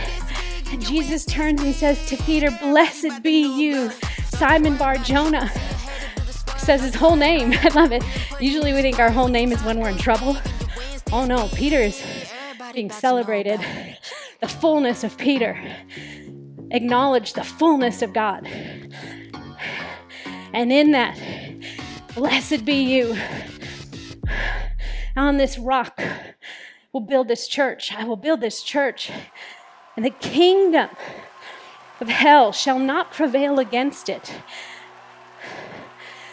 And 0.71 0.83
Jesus 0.83 1.23
turns 1.23 1.61
and 1.61 1.75
says 1.75 2.03
to 2.07 2.17
Peter, 2.17 2.49
Blessed 2.59 3.21
be 3.21 3.41
you, 3.61 3.91
Simon 4.29 4.75
Bar 4.75 4.97
Jonah. 4.97 5.51
Says 6.57 6.81
his 6.81 6.95
whole 6.95 7.15
name. 7.15 7.53
I 7.61 7.67
love 7.75 7.91
it. 7.91 8.03
Usually 8.39 8.73
we 8.73 8.81
think 8.81 8.97
our 8.97 9.11
whole 9.11 9.27
name 9.27 9.51
is 9.51 9.61
when 9.61 9.79
we're 9.79 9.89
in 9.89 9.97
trouble. 9.99 10.35
Oh 11.11 11.27
no, 11.27 11.49
Peter 11.49 11.77
is 11.77 12.03
being 12.73 12.89
celebrated. 12.89 13.59
The 14.41 14.47
fullness 14.47 15.03
of 15.03 15.15
Peter. 15.19 15.61
Acknowledge 16.71 17.33
the 17.33 17.43
fullness 17.43 18.01
of 18.01 18.13
God. 18.13 18.47
And 20.53 20.73
in 20.73 20.89
that, 20.93 21.15
blessed 22.17 22.65
be 22.65 22.73
you. 22.73 23.15
On 25.15 25.37
this 25.37 25.59
rock, 25.59 26.01
we'll 26.91 27.03
build 27.03 27.27
this 27.27 27.47
church. 27.47 27.93
I 27.93 28.05
will 28.05 28.15
build 28.15 28.41
this 28.41 28.63
church 28.63 29.11
and 29.95 30.03
the 30.03 30.09
kingdom 30.09 30.89
of 32.01 32.09
hell 32.09 32.51
shall 32.51 32.79
not 32.79 33.11
prevail 33.11 33.59
against 33.59 34.09
it. 34.09 34.33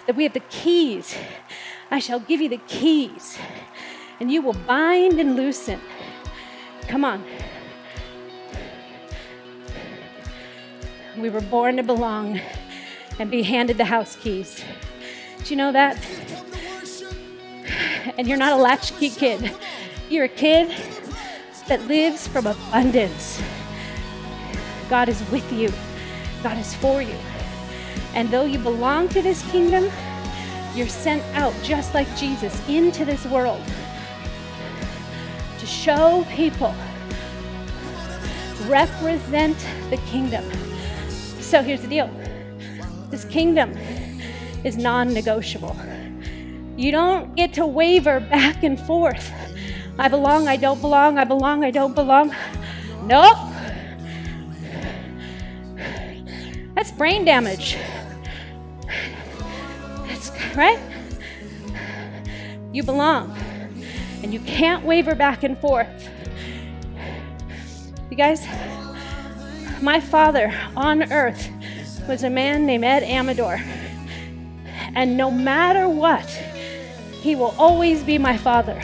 That 0.07 0.17
we 0.17 0.23
have 0.23 0.33
the 0.33 0.41
keys. 0.41 1.15
I 1.91 1.99
shall 1.99 2.21
give 2.21 2.41
you 2.41 2.49
the 2.49 2.63
keys, 2.67 3.39
and 4.21 4.33
you 4.33 4.41
will 4.41 4.55
bind 4.55 5.21
and 5.21 5.37
loosen. 5.37 5.81
Come 6.89 7.05
on. 7.05 7.25
We 11.19 11.29
were 11.29 11.43
born 11.43 11.77
to 11.77 11.83
belong 11.83 12.41
and 13.19 13.31
be 13.31 13.43
handed 13.43 13.77
the 13.77 13.85
house 13.85 14.17
keys. 14.17 14.65
Do 15.45 15.51
you 15.51 15.57
know 15.57 15.73
that? 15.73 15.99
And 18.17 18.29
you're 18.29 18.39
not 18.39 18.53
a 18.53 18.57
latchkey 18.57 19.11
kid. 19.11 19.55
You're 20.09 20.25
a 20.25 20.29
kid 20.29 20.69
that 21.69 21.87
lives 21.87 22.29
from 22.29 22.47
abundance. 22.47 23.43
God 24.89 25.09
is 25.09 25.23
with 25.31 25.51
you, 25.53 25.73
God 26.43 26.59
is 26.59 26.75
for 26.75 27.03
you. 27.03 27.17
And 28.15 28.31
though 28.31 28.45
you 28.45 28.59
belong 28.59 29.09
to 29.11 29.23
this 29.23 29.43
kingdom, 29.51 29.91
you're 30.75 30.89
sent 30.89 31.23
out 31.35 31.55
just 31.63 31.95
like 31.95 32.15
Jesus 32.17 32.61
into 32.69 33.05
this 33.05 33.25
world 33.27 33.63
to 35.59 35.67
show 35.67 36.25
people, 36.31 36.75
represent 38.67 39.57
the 39.91 39.97
kingdom. 40.07 40.45
So 41.41 41.63
here's 41.63 41.81
the 41.81 41.89
deal 41.89 42.11
this 43.11 43.25
kingdom 43.25 43.77
is 44.65 44.77
non 44.77 45.13
negotiable. 45.13 45.77
You 46.77 46.91
don't 46.91 47.37
get 47.37 47.55
to 47.55 47.67
waver 47.67 48.21
back 48.21 48.63
and 48.63 48.81
forth. 48.81 49.31
I 49.99 50.09
belong, 50.09 50.49
I 50.49 50.57
don't 50.57 50.81
belong, 50.81 51.19
I 51.19 51.25
belong, 51.25 51.63
I 51.65 51.71
don't 51.71 51.95
belong. 51.95 52.35
Nope. 53.05 53.37
That's 56.75 56.91
brain 56.91 57.25
damage. 57.25 57.77
That's 60.07 60.33
right? 60.57 60.81
You 62.73 62.83
belong. 62.83 63.37
And 64.23 64.33
you 64.33 64.41
can't 64.41 64.85
waver 64.85 65.15
back 65.15 65.45
and 65.45 65.57
forth. 65.59 66.09
You 68.11 68.17
guys, 68.17 68.45
my 69.81 70.01
father 70.01 70.53
on 70.77 71.13
earth 71.13 71.51
was 72.09 72.25
a 72.25 72.31
man 72.31 72.67
named 72.67 72.85
Ed 72.85 73.05
Amador. 73.05 73.61
And 74.95 75.17
no 75.17 75.31
matter 75.31 75.89
what, 75.89 76.29
he 77.21 77.35
will 77.35 77.55
always 77.59 78.03
be 78.03 78.19
my 78.19 78.37
father. 78.37 78.79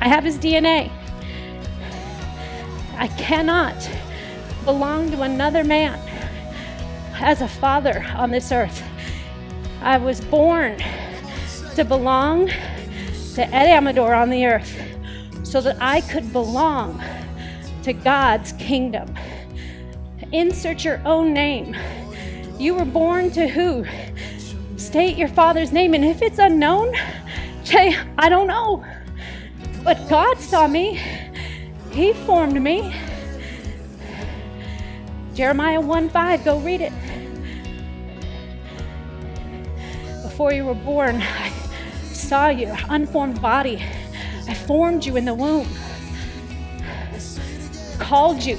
I 0.00 0.08
have 0.08 0.24
his 0.24 0.38
DNA. 0.38 0.90
I 2.96 3.08
cannot 3.08 3.90
belong 4.64 5.10
to 5.10 5.22
another 5.22 5.64
man 5.64 5.98
as 7.14 7.40
a 7.40 7.48
father 7.48 8.04
on 8.14 8.30
this 8.30 8.52
earth. 8.52 8.82
I 9.80 9.98
was 9.98 10.20
born 10.20 10.78
to 11.74 11.84
belong 11.84 12.48
to 12.48 13.42
Ed 13.42 13.66
Amador 13.66 14.14
on 14.14 14.30
the 14.30 14.46
earth 14.46 14.80
so 15.42 15.60
that 15.60 15.76
I 15.80 16.00
could 16.02 16.32
belong 16.32 17.02
to 17.82 17.92
God's 17.92 18.52
kingdom. 18.52 19.12
Insert 20.32 20.84
your 20.84 21.00
own 21.04 21.32
name. 21.32 21.76
You 22.62 22.74
were 22.74 22.84
born 22.84 23.32
to 23.32 23.48
who? 23.48 23.84
State 24.76 25.16
your 25.16 25.26
father's 25.26 25.72
name, 25.72 25.94
and 25.94 26.04
if 26.04 26.22
it's 26.22 26.38
unknown, 26.38 26.94
say, 27.64 27.96
I 28.16 28.28
don't 28.28 28.46
know. 28.46 28.84
But 29.82 30.08
God 30.08 30.38
saw 30.38 30.68
me, 30.68 31.00
He 31.90 32.12
formed 32.12 32.62
me. 32.62 32.94
Jeremiah 35.34 35.80
1 35.80 36.08
5, 36.08 36.44
go 36.44 36.60
read 36.60 36.82
it. 36.82 36.92
Before 40.22 40.52
you 40.52 40.64
were 40.64 40.74
born, 40.74 41.16
I 41.20 41.50
saw 42.12 42.46
you, 42.46 42.72
unformed 42.88 43.42
body. 43.42 43.82
I 44.46 44.54
formed 44.54 45.04
you 45.04 45.16
in 45.16 45.24
the 45.24 45.34
womb, 45.34 45.66
called 47.98 48.40
you 48.40 48.56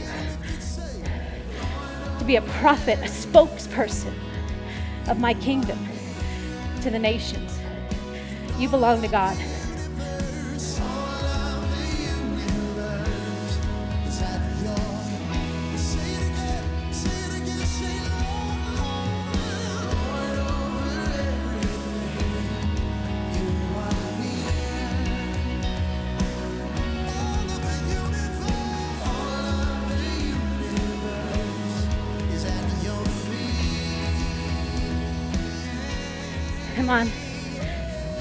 to 2.24 2.28
be 2.28 2.36
a 2.38 2.42
prophet, 2.42 2.98
a 3.00 3.10
spokesperson 3.10 4.14
of 5.10 5.20
my 5.20 5.34
kingdom 5.34 5.78
to 6.82 6.90
the 6.90 6.98
nations. 6.98 7.60
You 8.58 8.70
belong 8.70 9.02
to 9.02 9.10
God. 9.10 9.38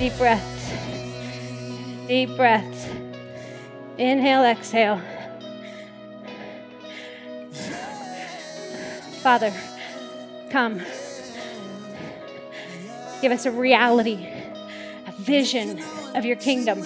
Deep 0.02 0.18
breaths. 0.18 0.72
Deep 2.08 2.36
breaths. 2.36 2.88
Inhale, 3.98 4.42
exhale. 4.46 5.00
Father, 9.22 9.52
come. 10.50 10.82
Give 13.20 13.30
us 13.30 13.46
a 13.46 13.52
reality, 13.52 14.26
a 15.06 15.12
vision 15.20 15.80
of 16.16 16.24
your 16.24 16.34
kingdom. 16.34 16.82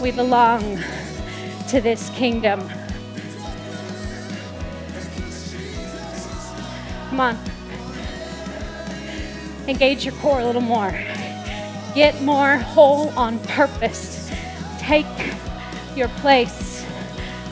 We 0.00 0.10
belong 0.12 0.78
to 1.68 1.80
this 1.80 2.10
kingdom. 2.10 2.60
Come 7.08 7.20
on. 7.20 7.38
Engage 9.66 10.04
your 10.04 10.14
core 10.14 10.40
a 10.40 10.44
little 10.46 10.60
more. 10.60 10.90
Get 11.94 12.22
more 12.22 12.56
whole 12.56 13.08
on 13.18 13.38
purpose. 13.40 14.30
Take 14.78 15.06
your 15.96 16.08
place 16.20 16.68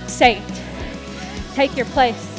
saint. 0.06 0.62
Take 1.54 1.76
your 1.76 1.86
place. 1.86 2.35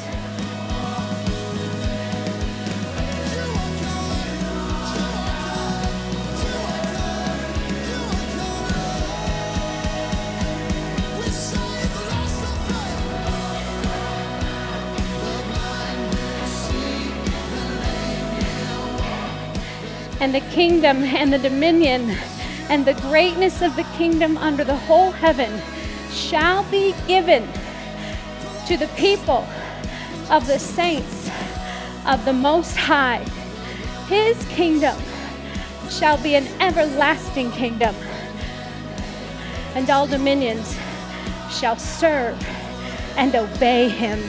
And 20.27 20.35
the 20.35 20.53
kingdom 20.53 21.03
and 21.05 21.31
the 21.31 21.37
dominion 21.37 22.09
and 22.67 22.83
the 22.83 22.95
greatness 22.95 23.61
of 23.61 23.73
the 23.77 23.85
kingdom 23.95 24.37
under 24.39 24.65
the 24.65 24.75
whole 24.75 25.09
heaven 25.09 25.61
shall 26.11 26.69
be 26.69 26.93
given 27.07 27.47
to 28.67 28.75
the 28.75 28.89
people 28.97 29.47
of 30.29 30.45
the 30.45 30.59
saints 30.59 31.29
of 32.05 32.25
the 32.25 32.33
Most 32.33 32.75
High. 32.75 33.23
His 34.09 34.43
kingdom 34.49 34.97
shall 35.89 36.21
be 36.21 36.35
an 36.35 36.45
everlasting 36.59 37.49
kingdom, 37.51 37.95
and 39.75 39.89
all 39.89 40.07
dominions 40.07 40.77
shall 41.49 41.77
serve 41.77 42.37
and 43.15 43.33
obey 43.33 43.87
him. 43.87 44.19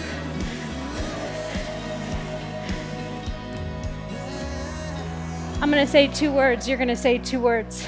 I'm 5.69 5.75
going 5.75 5.85
to 5.85 5.93
say 5.93 6.09
two 6.09 6.33
words. 6.33 6.67
You're 6.67 6.79
going 6.79 6.89
to 6.89 6.97
say 6.97 7.19
two 7.19 7.41
words. 7.41 7.87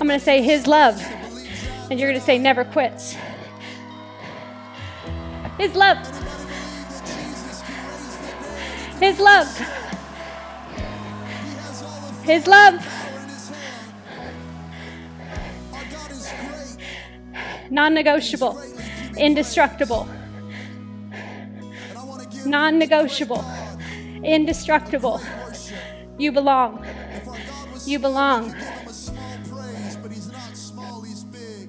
I'm 0.00 0.06
going 0.06 0.18
to 0.18 0.24
say 0.24 0.40
his 0.40 0.66
love, 0.66 0.98
and 1.90 2.00
you're 2.00 2.08
going 2.08 2.18
to 2.18 2.24
say 2.24 2.38
never 2.38 2.64
quits. 2.64 3.14
His 5.58 5.74
love. 5.74 5.98
His 8.98 9.20
love. 9.20 9.54
His 12.24 12.46
love. 12.46 12.86
Non 17.70 17.92
negotiable, 17.92 18.58
indestructible. 19.18 20.08
Non 22.46 22.78
negotiable, 22.78 23.44
indestructible. 24.24 25.20
You 26.16 26.32
belong. 26.32 26.82
You 27.86 27.98
belong. 27.98 28.54
But 30.02 30.12
he's 30.12 30.30
not 30.32 30.56
small, 30.56 31.02
he's 31.02 31.24
big. 31.24 31.68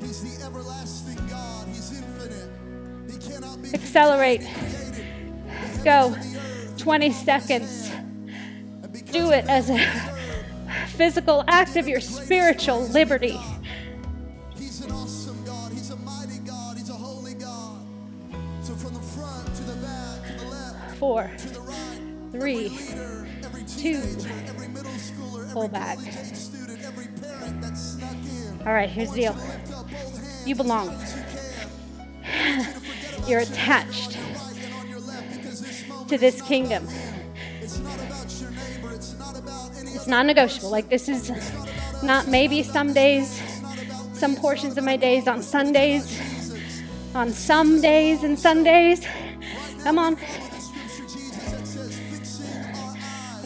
He's 0.00 0.38
the 0.38 0.44
everlasting 0.44 1.26
God, 1.26 1.68
he's 1.68 1.92
infinite. 1.96 2.50
He 3.10 3.18
cannot 3.18 3.62
be 3.62 3.74
Accelerate. 3.74 4.46
Go. 5.84 6.16
20 6.78 7.12
seconds. 7.12 7.90
Do 9.12 9.30
it 9.30 9.44
as 9.48 9.70
a 9.70 9.78
physical 10.88 11.44
act 11.46 11.76
of 11.76 11.86
your 11.86 12.00
spiritual 12.00 12.86
liberty. 12.88 13.38
He's 14.56 14.80
an 14.84 14.90
awesome 14.92 15.44
God, 15.44 15.72
he's 15.72 15.90
a 15.90 15.96
mighty 15.96 16.38
God, 16.38 16.76
he's 16.76 16.90
a 16.90 16.94
holy 16.94 17.34
God. 17.34 17.78
So 18.62 18.74
from 18.74 18.94
the 18.94 19.00
front 19.00 19.46
to 19.54 19.62
the 19.62 19.74
back, 19.76 20.26
to 20.26 20.44
the 20.44 20.50
left, 20.50 20.96
Four, 20.96 21.30
to 21.38 21.48
the 21.48 21.60
right, 21.60 22.00
three, 22.32 22.68
two. 23.78 24.02
Pull 25.54 25.68
back. 25.68 25.98
college 25.98 26.08
age 26.08 26.34
student, 26.34 26.84
every 26.84 27.06
parent 27.06 27.62
that 27.62 27.78
snuck 27.78 28.10
in. 28.12 28.66
All 28.66 28.74
right, 28.74 28.90
here's 28.90 29.10
the 29.10 29.20
deal. 29.20 29.34
Lift 29.34 29.72
up 29.72 29.88
both 29.88 30.18
hands 30.18 30.48
You 30.48 30.56
belong. 30.56 30.88
You're 33.28 33.38
attached 33.38 34.16
Right 34.16 34.56
and 34.64 34.74
on 34.74 34.88
your 34.88 34.98
left 34.98 35.36
because 35.36 35.60
this 35.60 35.88
moment 35.88 36.08
to 36.08 36.18
this 36.18 36.42
kingdom. 36.42 36.88
it's 37.62 37.78
not 37.78 37.94
about 37.94 38.40
your 38.40 38.50
neighbor, 38.50 38.94
it's 38.94 39.14
not 39.16 39.38
about 39.38 39.70
any 39.78 39.92
It's 39.92 40.08
non 40.08 40.26
negotiable. 40.26 40.70
Like, 40.70 40.88
this 40.88 41.08
is 41.08 41.30
not 42.02 42.26
maybe 42.26 42.64
some 42.64 42.92
days, 42.92 43.40
some 44.12 44.34
portions 44.34 44.76
of 44.76 44.82
my 44.82 44.96
days 44.96 45.28
on 45.28 45.40
Sundays, 45.40 46.20
on 47.14 47.30
some 47.30 47.80
days 47.80 48.24
and 48.24 48.36
Sundays. 48.36 49.06
Come 49.84 50.00
on. 50.00 50.16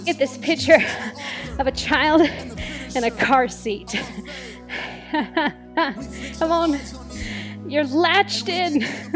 Get 0.07 0.17
this 0.17 0.39
picture 0.39 0.79
of 1.59 1.67
a 1.67 1.73
child 1.73 2.23
in 2.95 3.05
a 3.05 3.11
car 3.11 3.49
seat. 3.49 3.95
Come 5.11 6.53
on. 6.53 6.79
You're 7.67 7.85
latched 7.85 8.49
in. 8.49 8.85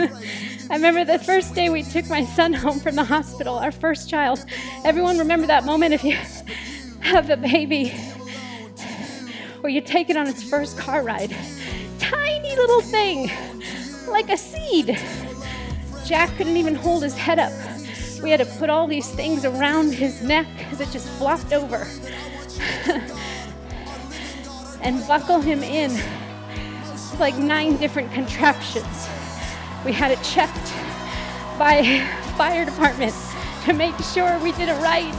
I 0.70 0.74
remember 0.74 1.04
the 1.04 1.18
first 1.18 1.54
day 1.54 1.68
we 1.68 1.82
took 1.82 2.08
my 2.08 2.24
son 2.24 2.52
home 2.52 2.80
from 2.80 2.96
the 2.96 3.04
hospital, 3.04 3.54
our 3.54 3.72
first 3.72 4.08
child. 4.08 4.44
Everyone 4.84 5.18
remember 5.18 5.46
that 5.46 5.64
moment 5.64 5.94
if 5.94 6.04
you 6.04 6.16
have 7.00 7.30
a 7.30 7.36
baby 7.36 7.88
where 9.60 9.70
you 9.70 9.80
take 9.80 10.10
it 10.10 10.16
on 10.16 10.26
its 10.26 10.42
first 10.42 10.78
car 10.78 11.02
ride. 11.02 11.34
Tiny 11.98 12.56
little 12.56 12.82
thing, 12.82 13.30
like 14.08 14.28
a 14.28 14.36
seed. 14.36 14.98
Jack 16.04 16.36
couldn't 16.36 16.56
even 16.56 16.74
hold 16.74 17.02
his 17.02 17.16
head 17.16 17.38
up. 17.38 17.52
We 18.22 18.30
had 18.30 18.40
to 18.40 18.46
put 18.58 18.70
all 18.70 18.86
these 18.86 19.10
things 19.10 19.44
around 19.44 19.92
his 19.92 20.22
neck 20.22 20.46
because 20.56 20.80
it 20.80 20.90
just 20.90 21.08
flopped 21.18 21.52
over. 21.52 21.86
and 24.82 25.06
buckle 25.06 25.40
him 25.40 25.62
in 25.62 25.90
like 27.18 27.36
nine 27.36 27.76
different 27.76 28.12
contraptions. 28.12 29.08
We 29.84 29.92
had 29.92 30.10
it 30.10 30.22
checked 30.22 30.72
by 31.58 32.06
fire 32.36 32.64
department 32.64 33.14
to 33.64 33.72
make 33.72 33.96
sure 33.98 34.38
we 34.40 34.52
did 34.52 34.68
it 34.68 34.80
right. 34.82 35.12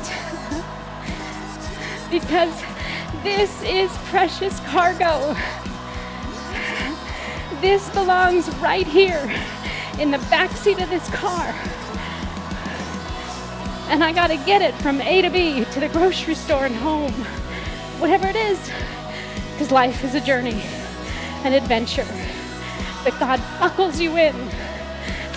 because 2.11 2.61
this 3.23 3.61
is 3.63 3.91
precious 4.09 4.59
cargo. 4.61 5.35
This 7.61 7.89
belongs 7.91 8.49
right 8.57 8.85
here 8.85 9.33
in 9.99 10.11
the 10.11 10.17
back 10.29 10.51
seat 10.51 10.81
of 10.81 10.89
this 10.89 11.07
car. 11.09 11.55
And 13.93 14.03
I 14.03 14.11
got 14.11 14.31
to 14.31 14.37
get 14.37 14.63
it 14.63 14.73
from 14.81 14.99
A 15.01 15.21
to 15.21 15.29
B 15.29 15.65
to 15.65 15.79
the 15.79 15.87
grocery 15.87 16.33
store 16.33 16.65
and 16.65 16.75
home. 16.75 17.13
Whatever 18.01 18.27
it 18.27 18.35
is. 18.35 18.57
Because 19.51 19.71
life 19.71 20.03
is 20.03 20.15
a 20.15 20.19
journey, 20.19 20.63
an 21.43 21.53
adventure. 21.53 22.07
But 23.03 23.19
God 23.19 23.39
buckles 23.59 23.99
you 23.99 24.17
in, 24.17 24.33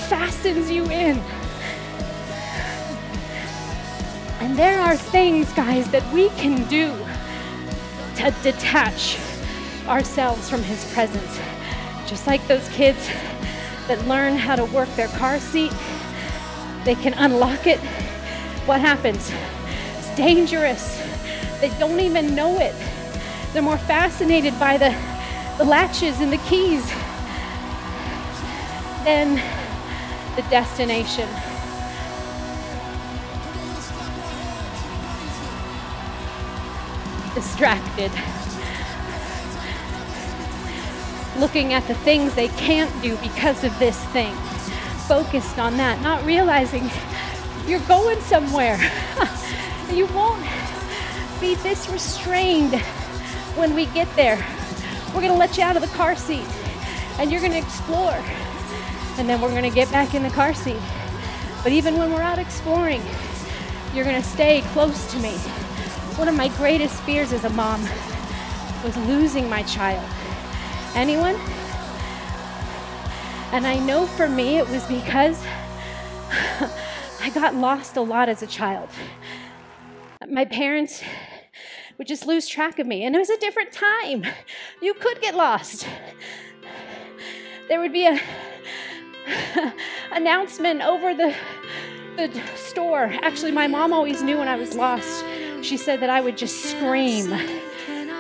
fastens 0.09 0.71
you 0.71 0.85
in. 0.85 1.19
And 4.40 4.57
there 4.57 4.81
are 4.81 4.97
things, 4.97 5.53
guys, 5.53 5.90
that 5.90 6.11
we 6.11 6.31
can 6.31 6.66
do 6.71 6.97
to 8.16 8.35
detach 8.42 9.19
ourselves 9.87 10.49
from 10.49 10.62
His 10.62 10.83
presence. 10.95 11.38
Just 12.07 12.27
like 12.27 12.40
those 12.49 12.66
kids 12.71 13.07
that 13.87 14.03
learn 14.09 14.35
how 14.35 14.57
to 14.57 14.64
work 14.64 14.88
their 14.97 15.09
car 15.09 15.40
seat, 15.40 15.75
they 16.85 16.95
can 16.95 17.12
unlock 17.19 17.66
it. 17.66 17.81
What 18.66 18.81
happens? 18.81 19.31
It's 19.96 20.16
dangerous. 20.16 21.00
They 21.61 21.68
don't 21.79 22.00
even 22.00 22.35
know 22.35 22.59
it. 22.59 22.74
They're 23.52 23.62
more 23.62 23.79
fascinated 23.79 24.59
by 24.59 24.76
the, 24.76 24.92
the 25.57 25.64
latches 25.64 26.20
and 26.20 26.33
the 26.33 26.38
keys 26.38 26.85
than 29.05 29.37
the 30.35 30.42
destination. 30.50 31.29
Distracted. 37.37 38.11
Looking 41.38 41.72
at 41.72 41.87
the 41.87 41.94
things 41.94 42.35
they 42.35 42.48
can't 42.48 42.90
do 43.00 43.16
because 43.18 43.62
of 43.62 43.79
this 43.79 43.96
thing. 44.07 44.35
Focused 45.07 45.61
on 45.61 45.76
that, 45.76 46.02
not 46.02 46.24
realizing 46.26 46.90
you're 47.66 47.81
going 47.81 48.20
somewhere. 48.22 48.79
you 49.92 50.07
won't 50.07 50.44
be 51.40 51.55
this 51.57 51.88
restrained 51.88 52.74
when 53.57 53.74
we 53.74 53.87
get 53.87 54.09
there. 54.16 54.37
We're 55.09 55.20
going 55.20 55.33
to 55.33 55.38
let 55.38 55.57
you 55.57 55.64
out 55.64 55.76
of 55.76 55.83
the 55.83 55.96
car 55.96 56.16
seat 56.16 56.46
and 57.18 57.31
you're 57.31 57.40
going 57.40 57.52
to 57.52 57.59
explore. 57.59 58.22
And 59.18 59.29
then 59.29 59.40
we're 59.40 59.50
going 59.50 59.62
to 59.62 59.74
get 59.74 59.90
back 59.90 60.14
in 60.14 60.22
the 60.22 60.31
car 60.31 60.55
seat. 60.55 60.81
But 61.62 61.72
even 61.72 61.96
when 61.96 62.12
we're 62.12 62.20
out 62.20 62.38
exploring, 62.38 63.02
you're 63.94 64.05
going 64.05 64.20
to 64.20 64.29
stay 64.29 64.61
close 64.72 65.11
to 65.12 65.18
me. 65.18 65.33
One 66.16 66.29
of 66.29 66.37
my 66.37 66.48
greatest 66.57 67.00
fears 67.02 67.33
as 67.33 67.44
a 67.44 67.50
mom 67.50 67.83
was 68.85 68.96
losing 69.09 69.48
my 69.48 69.62
child. 69.64 70.09
Anyone? 70.94 71.35
And 73.52 73.66
I 73.66 73.79
know 73.79 74.07
for 74.07 74.29
me 74.29 74.59
it 74.59 74.68
was 74.68 74.85
because 74.87 75.42
I 77.27 77.31
got 77.31 77.57
lost 77.57 77.97
a 77.97 78.03
lot 78.03 78.29
as 78.29 78.45
a 78.45 78.47
child. 78.47 78.89
My 80.29 80.45
parents 80.45 81.03
would 81.99 82.07
just 82.07 82.25
lose 82.25 82.47
track 82.47 82.79
of 82.79 82.87
me, 82.87 83.05
and 83.05 83.17
it 83.17 83.19
was 83.19 83.31
a 83.31 83.39
different 83.39 83.73
time. 83.73 84.25
You 84.81 84.95
could 84.95 85.21
get 85.21 85.35
lost. 85.35 85.89
There 87.69 87.81
would 87.81 87.93
be 87.93 88.07
a 88.07 88.21
announcement 90.12 90.83
over 90.83 91.15
the 91.15 91.35
the 92.17 92.31
store. 92.55 93.11
Actually, 93.23 93.51
my 93.51 93.67
mom 93.67 93.93
always 93.93 94.23
knew 94.23 94.39
when 94.39 94.47
I 94.47 94.55
was 94.55 94.77
lost. 94.77 95.25
She 95.62 95.77
said 95.77 95.99
that 96.03 96.11
I 96.11 96.21
would 96.21 96.37
just 96.37 96.62
scream. 96.62 97.33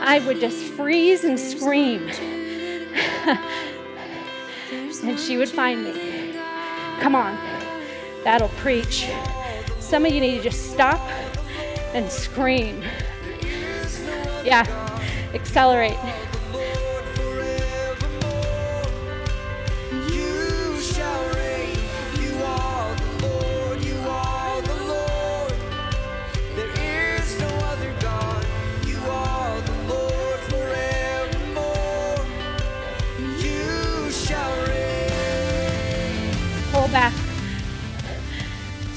I 0.00 0.20
would 0.26 0.40
just 0.40 0.64
freeze 0.74 1.22
and 1.22 1.38
scream. 1.38 2.08
and 5.04 5.20
she 5.20 5.36
would 5.36 5.48
find 5.48 5.84
me. 5.84 6.34
Come 6.98 7.14
on, 7.14 7.38
that'll 8.26 8.48
preach. 8.48 9.06
Some 9.78 10.04
of 10.04 10.10
you 10.10 10.20
need 10.20 10.38
to 10.38 10.42
just 10.42 10.72
stop 10.72 11.00
and 11.94 12.10
scream. 12.10 12.82
Yeah, 14.44 14.64
accelerate. 15.32 15.96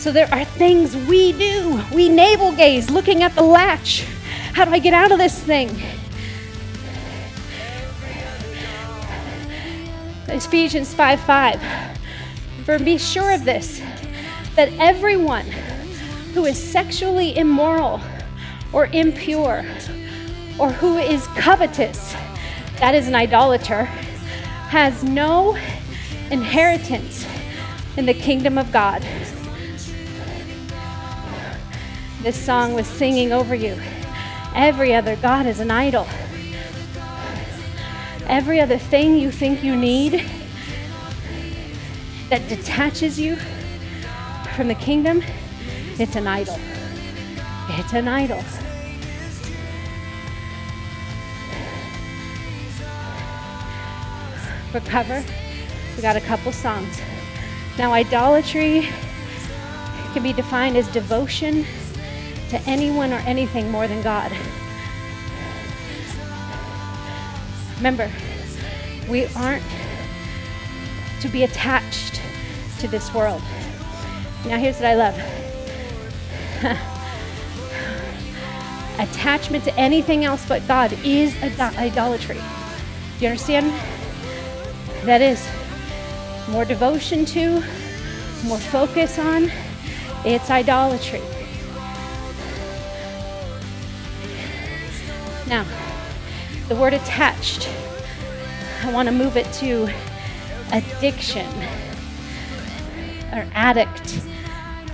So 0.10 0.14
there 0.14 0.34
are 0.34 0.44
things 0.44 0.96
we 1.08 1.34
do. 1.34 1.80
We 1.94 2.10
navel 2.10 2.52
gaze, 2.52 2.90
looking 2.90 3.22
at 3.22 3.36
the 3.36 3.44
latch. 3.44 4.06
How 4.54 4.66
do 4.66 4.72
I 4.72 4.80
get 4.80 4.92
out 4.92 5.12
of 5.12 5.20
this 5.20 5.38
thing? 5.40 5.70
Ephesians 10.28 10.96
5 10.96 11.20
5. 11.20 11.62
For 12.66 12.80
be 12.80 12.98
sure 12.98 13.32
of 13.32 13.46
this, 13.46 13.84
that 14.56 14.74
everyone 14.80 15.46
who 16.34 16.46
is 16.46 16.58
sexually 16.58 17.38
immoral 17.38 18.02
or 18.74 18.88
impure 18.88 19.64
or 20.58 20.72
who 20.72 20.98
is 20.98 21.28
covetous, 21.36 22.14
that 22.80 22.96
is 22.96 23.08
an 23.08 23.14
idolater, 23.14 23.84
has 23.84 25.04
no 25.04 25.54
inheritance 26.32 27.28
in 27.96 28.08
the 28.08 28.16
kingdom 28.16 28.58
of 28.58 28.72
God. 28.72 29.06
This 32.22 32.36
song 32.36 32.74
was 32.74 32.86
singing 32.86 33.32
over 33.32 33.56
you. 33.56 33.80
Every 34.54 34.94
other 34.94 35.16
God 35.16 35.46
is 35.46 35.62
an 35.62 35.72
idol. 35.72 36.06
Every 38.28 38.60
other 38.60 38.78
thing 38.78 39.18
you 39.18 39.32
think 39.32 39.64
you 39.64 39.74
need 39.74 40.26
that 42.30 42.46
detaches 42.50 43.18
you 43.18 43.38
from 44.58 44.68
the 44.68 44.76
kingdom, 44.76 45.24
it's 45.98 46.18
an 46.18 46.28
idol. 46.28 46.60
It's 47.70 47.94
an 47.94 48.10
idol. 48.10 48.44
Recover. 54.74 55.24
We 55.96 56.02
got 56.02 56.18
a 56.18 56.22
couple 56.22 56.52
songs. 56.52 57.00
Now, 57.78 57.94
idolatry 57.94 58.90
can 60.12 60.22
be 60.22 60.34
defined 60.34 60.76
as 60.76 60.90
devotion 60.90 61.66
to 62.50 62.60
anyone 62.62 63.14
or 63.14 63.20
anything 63.20 63.72
more 63.72 63.88
than 63.88 64.02
God. 64.02 64.32
Remember, 67.78 68.12
we 69.08 69.28
aren't 69.36 69.64
to 71.22 71.28
be 71.30 71.44
attached 71.44 72.22
to 72.80 72.88
this 72.88 73.14
world. 73.14 73.42
Now, 74.46 74.58
here's 74.58 74.76
what 74.76 74.86
I 74.86 74.96
love 74.96 75.16
attachment 79.00 79.64
to 79.64 79.74
anything 79.76 80.26
else 80.26 80.46
but 80.46 80.68
God 80.68 80.92
is 81.06 81.36
id- 81.42 81.60
idolatry. 81.60 82.36
Do 82.36 83.26
you 83.26 83.28
understand? 83.30 83.72
That 85.06 85.22
is 85.22 85.46
more 86.50 86.66
devotion 86.66 87.26
to, 87.26 87.64
more 88.46 88.58
focus 88.58 89.18
on, 89.18 89.52
it's 90.26 90.50
idolatry. 90.50 91.22
Now, 95.50 95.66
the 96.68 96.76
word 96.76 96.94
attached, 96.94 97.68
I 98.84 98.94
want 98.94 99.08
to 99.08 99.12
move 99.12 99.36
it 99.36 99.52
to 99.54 99.90
addiction 100.72 101.48
or 103.34 103.48
addict. 103.54 104.22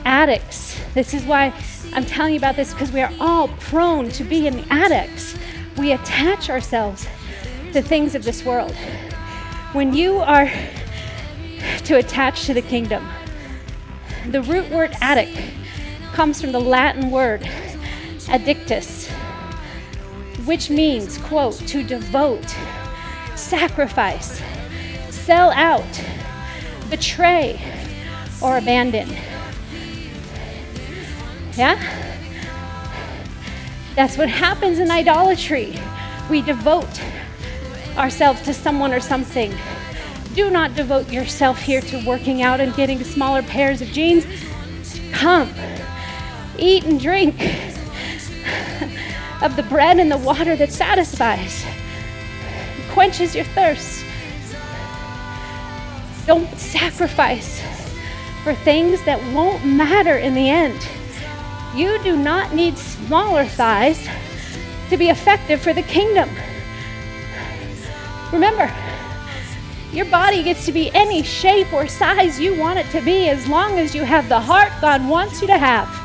Addicts. 0.06 0.80
This 0.94 1.14
is 1.14 1.24
why 1.24 1.54
I'm 1.94 2.06
telling 2.06 2.34
you 2.34 2.40
about 2.40 2.56
this 2.56 2.72
because 2.72 2.92
we 2.94 3.02
are 3.02 3.12
all 3.20 3.50
prone 3.60 4.08
to 4.12 4.24
being 4.24 4.66
addicts. 4.70 5.36
We 5.78 5.92
attach 5.92 6.50
ourselves 6.50 7.06
to 7.74 7.82
things 7.82 8.16
of 8.16 8.24
this 8.24 8.46
world. 8.46 8.74
When 9.74 9.94
you 9.94 10.20
are 10.20 10.50
to 11.84 11.98
attach 11.98 12.46
to 12.46 12.54
the 12.54 12.62
kingdom, 12.62 13.06
the 14.30 14.42
root 14.42 14.70
word 14.70 14.96
addict 15.02 15.38
comes 16.14 16.40
from 16.40 16.54
the 16.54 16.62
Latin 16.62 17.12
word 17.12 17.46
addictus, 18.30 19.12
which 20.46 20.70
means, 20.70 21.18
quote, 21.18 21.56
to 21.68 21.84
devote, 21.84 22.56
sacrifice, 23.36 24.42
sell 25.10 25.52
out, 25.52 25.84
betray, 26.90 27.60
or 28.42 28.58
abandon. 28.58 29.10
Yeah? 31.58 31.80
That's 33.96 34.18
what 34.18 34.30
happens 34.30 34.80
in 34.80 34.92
idolatry. 34.92 35.80
We 36.30 36.42
devote 36.42 37.02
ourselves 37.98 38.42
to 38.44 38.54
someone 38.54 38.94
or 38.94 39.00
something. 39.00 39.54
Do 40.34 40.50
not 40.50 40.76
devote 40.76 41.12
yourself 41.12 41.62
here 41.62 41.82
to 41.82 42.06
working 42.06 42.42
out 42.42 42.60
and 42.60 42.76
getting 42.76 43.04
smaller 43.04 43.42
pairs 43.42 43.82
of 43.82 43.88
jeans. 43.88 44.26
Come, 45.14 45.54
eat 46.58 46.84
and 46.84 47.00
drink 47.00 47.40
of 49.42 49.56
the 49.56 49.64
bread 49.64 50.00
and 50.00 50.12
the 50.12 50.18
water 50.18 50.56
that 50.56 50.72
satisfies, 50.72 51.66
quenches 52.92 53.36
your 53.36 53.46
thirst. 53.46 54.06
Don't 56.26 56.50
sacrifice 56.58 57.62
for 58.44 58.54
things 58.56 59.04
that 59.04 59.22
won't 59.34 59.66
matter 59.66 60.18
in 60.18 60.34
the 60.34 60.50
end. 60.50 60.88
You 61.76 62.02
do 62.04 62.16
not 62.16 62.54
need 62.54 62.78
smaller 62.78 63.46
thighs 63.46 64.08
to 64.90 64.98
be 64.98 65.10
effective 65.10 65.62
for 65.62 65.74
the 65.74 65.82
kingdom. 65.84 66.30
Remember, 68.32 68.74
your 69.92 70.06
body 70.06 70.44
gets 70.44 70.66
to 70.66 70.72
be 70.72 70.92
any 70.94 71.24
shape 71.24 71.72
or 71.74 71.88
size 71.88 72.40
you 72.40 72.54
want 72.60 72.80
it 72.80 72.90
to 72.92 73.02
be 73.02 73.30
as 73.30 73.48
long 73.48 73.80
as 73.80 73.96
you 73.96 74.04
have 74.04 74.30
the 74.30 74.40
heart 74.40 74.72
God 74.82 75.08
wants 75.08 75.42
you 75.42 75.48
to 75.48 75.58
have. 75.58 76.05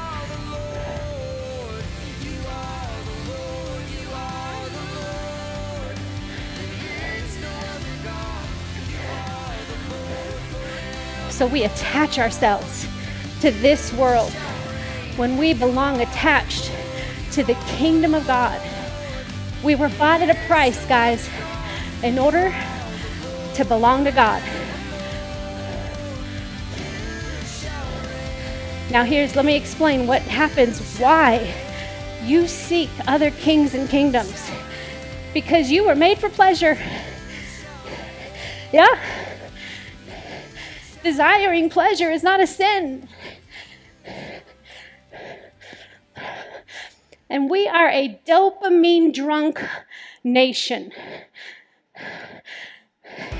So 11.40 11.46
we 11.46 11.64
attach 11.64 12.18
ourselves 12.18 12.86
to 13.40 13.50
this 13.50 13.94
world 13.94 14.30
when 15.16 15.38
we 15.38 15.54
belong 15.54 16.02
attached 16.02 16.70
to 17.32 17.42
the 17.42 17.54
kingdom 17.78 18.14
of 18.14 18.26
God. 18.26 18.60
We 19.64 19.74
were 19.74 19.88
bought 19.88 20.20
at 20.20 20.28
a 20.28 20.38
price, 20.46 20.84
guys, 20.84 21.30
in 22.02 22.18
order 22.18 22.54
to 23.54 23.64
belong 23.64 24.04
to 24.04 24.12
God. 24.12 24.42
Now, 28.90 29.04
here's, 29.04 29.34
let 29.34 29.46
me 29.46 29.56
explain 29.56 30.06
what 30.06 30.20
happens, 30.20 30.98
why 30.98 31.54
you 32.22 32.46
seek 32.48 32.90
other 33.06 33.30
kings 33.30 33.72
and 33.72 33.88
kingdoms. 33.88 34.50
Because 35.32 35.70
you 35.70 35.86
were 35.86 35.94
made 35.94 36.18
for 36.18 36.28
pleasure. 36.28 36.76
Yeah? 38.74 39.29
Desiring 41.02 41.70
pleasure 41.70 42.10
is 42.10 42.22
not 42.22 42.40
a 42.40 42.46
sin. 42.46 43.08
And 47.30 47.48
we 47.48 47.66
are 47.68 47.88
a 47.88 48.20
dopamine 48.26 49.14
drunk 49.14 49.64
nation. 50.22 50.92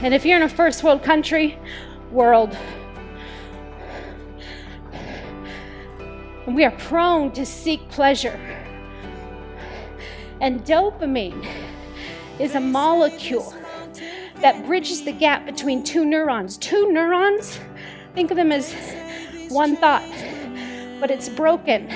And 0.03 0.15
if 0.15 0.25
you're 0.25 0.37
in 0.37 0.43
a 0.43 0.49
first 0.49 0.83
world 0.83 1.03
country, 1.03 1.59
world, 2.11 2.57
and 6.47 6.57
we 6.57 6.65
are 6.65 6.71
prone 6.73 7.31
to 7.33 7.45
seek 7.45 7.87
pleasure. 7.91 8.41
And 10.41 10.65
dopamine 10.65 11.47
is 12.39 12.55
a 12.55 12.61
molecule 12.61 13.53
that 14.41 14.64
bridges 14.66 15.03
the 15.03 15.12
gap 15.12 15.47
between 15.47 15.82
two 15.82 16.05
neurons. 16.05 16.57
Two 16.57 16.91
neurons, 16.93 17.59
think 18.14 18.30
of 18.30 18.36
them 18.36 18.53
as 18.53 18.74
one 19.49 19.76
thought, 19.76 20.03
but 21.01 21.11
it's 21.11 21.28
broken. 21.28 21.88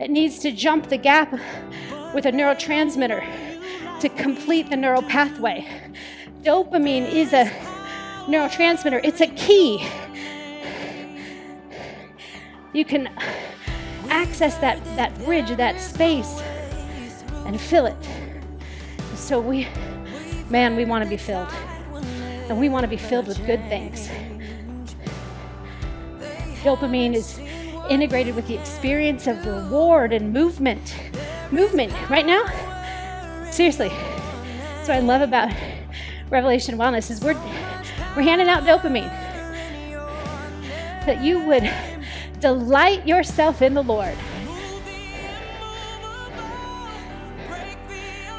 It 0.00 0.10
needs 0.10 0.38
to 0.40 0.52
jump 0.52 0.88
the 0.88 0.96
gap 0.96 1.32
with 2.14 2.26
a 2.26 2.32
neurotransmitter 2.32 4.00
to 4.00 4.08
complete 4.08 4.70
the 4.70 4.76
neural 4.76 5.02
pathway. 5.02 5.66
Dopamine 6.42 7.12
is 7.12 7.32
a 7.32 7.44
neurotransmitter, 8.26 9.00
it's 9.04 9.20
a 9.20 9.26
key. 9.28 9.86
You 12.72 12.84
can 12.84 13.08
access 14.08 14.56
that, 14.58 14.82
that 14.96 15.16
bridge, 15.24 15.56
that 15.56 15.80
space, 15.80 16.40
and 17.44 17.60
fill 17.60 17.86
it 17.86 17.96
So 19.14 19.38
we, 19.38 19.68
man, 20.50 20.76
we 20.76 20.84
want 20.84 21.04
to 21.04 21.10
be 21.10 21.16
filled. 21.16 21.48
And 22.48 22.58
we 22.58 22.68
want 22.68 22.84
to 22.84 22.88
be 22.88 22.96
filled 22.96 23.26
with 23.26 23.38
good 23.46 23.60
things. 23.68 24.08
Dopamine 26.62 27.14
is 27.14 27.38
integrated 27.88 28.34
with 28.34 28.46
the 28.46 28.54
experience 28.54 29.26
of 29.26 29.44
reward 29.46 30.12
and 30.12 30.32
movement. 30.32 30.94
Movement, 31.50 31.92
right 32.10 32.26
now? 32.26 32.44
Seriously. 33.50 33.88
That's 33.88 34.88
what 34.88 34.96
I 34.96 35.00
love 35.00 35.22
about 35.22 35.52
Revelation 36.30 36.76
Wellness 36.76 37.10
is 37.10 37.20
we're 37.20 37.34
we're 38.16 38.22
handing 38.22 38.48
out 38.48 38.64
dopamine. 38.64 39.10
That 41.06 41.22
you 41.22 41.44
would 41.44 41.70
delight 42.40 43.06
yourself 43.06 43.62
in 43.62 43.74
the 43.74 43.82
Lord. 43.82 44.16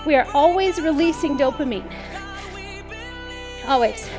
We 0.05 0.16
are 0.16 0.26
always 0.34 0.82
releasing 0.82 1.38
dopamine. 1.38 1.91
Oh, 3.64 3.74
Always. 3.74 4.09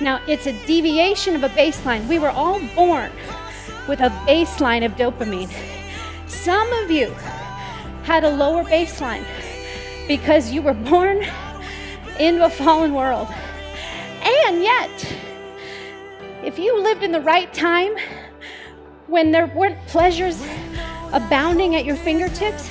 Now, 0.00 0.20
it's 0.28 0.46
a 0.46 0.52
deviation 0.66 1.34
of 1.34 1.42
a 1.42 1.48
baseline. 1.50 2.06
We 2.06 2.18
were 2.18 2.30
all 2.30 2.60
born 2.74 3.10
with 3.88 4.00
a 4.00 4.10
baseline 4.26 4.84
of 4.84 4.92
dopamine. 4.92 5.50
Some 6.28 6.70
of 6.74 6.90
you 6.90 7.10
had 8.02 8.24
a 8.24 8.30
lower 8.30 8.62
baseline 8.64 9.24
because 10.06 10.52
you 10.52 10.60
were 10.60 10.74
born 10.74 11.24
into 12.18 12.44
a 12.44 12.50
fallen 12.50 12.92
world. 12.92 13.28
And 14.22 14.62
yet, 14.62 15.16
if 16.44 16.58
you 16.58 16.80
lived 16.80 17.02
in 17.02 17.10
the 17.10 17.20
right 17.20 17.52
time 17.54 17.96
when 19.06 19.30
there 19.30 19.46
weren't 19.46 19.78
pleasures 19.86 20.40
abounding 21.12 21.74
at 21.74 21.84
your 21.84 21.96
fingertips, 21.96 22.70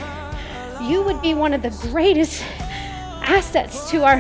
you 0.84 1.02
would 1.02 1.22
be 1.22 1.34
one 1.34 1.54
of 1.54 1.62
the 1.62 1.72
greatest 1.90 2.44
assets 3.24 3.90
to 3.90 4.04
our 4.04 4.20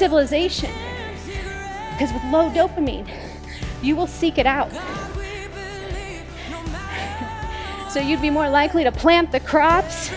civilization. 0.00 0.70
Because 1.92 2.10
with 2.14 2.24
low 2.32 2.48
dopamine, 2.48 3.06
you 3.82 3.94
will 3.94 4.06
seek 4.06 4.38
it 4.38 4.46
out. 4.46 4.72
So 7.90 8.00
you'd 8.00 8.22
be 8.22 8.30
more 8.30 8.48
likely 8.48 8.82
to 8.84 8.92
plant 8.92 9.30
the 9.30 9.40
crops, 9.40 10.10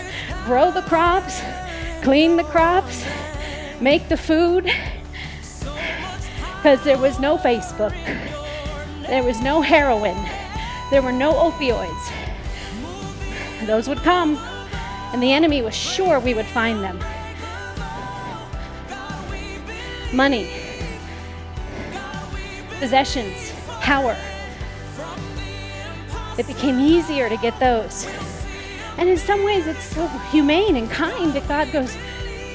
grow 0.46 0.70
the 0.70 0.80
crops, 0.80 1.42
clean 2.02 2.36
the 2.36 2.44
crops, 2.44 3.04
make 3.78 4.08
the 4.08 4.16
food. 4.16 4.64
Because 6.56 6.82
there 6.82 6.96
was 6.96 7.20
no 7.20 7.36
Facebook, 7.36 7.92
there 9.06 9.22
was 9.22 9.42
no 9.42 9.60
heroin, 9.60 10.16
there 10.90 11.02
were 11.02 11.12
no 11.12 11.34
opioids. 11.34 12.04
Those 13.66 13.86
would 13.86 13.98
come, 13.98 14.38
and 15.12 15.22
the 15.22 15.32
enemy 15.32 15.60
was 15.60 15.74
sure 15.74 16.20
we 16.20 16.32
would 16.32 16.46
find 16.46 16.82
them. 16.82 16.98
Money 20.14 20.48
possessions, 22.78 23.52
power. 23.80 24.16
It 26.38 26.46
became 26.46 26.78
easier 26.78 27.28
to 27.28 27.36
get 27.38 27.58
those. 27.58 28.06
And 28.98 29.08
in 29.08 29.16
some 29.16 29.42
ways, 29.42 29.66
it's 29.66 29.82
so 29.82 30.06
humane 30.30 30.76
and 30.76 30.90
kind 30.90 31.32
that 31.32 31.48
God 31.48 31.72
goes, 31.72 31.96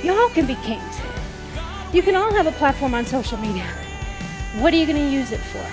Y'all 0.04 0.30
can 0.30 0.46
be 0.46 0.56
kings. 0.56 1.00
You 1.92 2.02
can 2.02 2.16
all 2.16 2.32
have 2.32 2.48
a 2.48 2.52
platform 2.54 2.94
on 2.94 3.06
social 3.06 3.38
media. 3.40 3.66
What 4.60 4.74
are 4.74 4.78
you 4.78 4.86
going 4.86 4.98
to 4.98 5.12
use 5.12 5.32
it 5.32 5.40
for? 5.40 5.66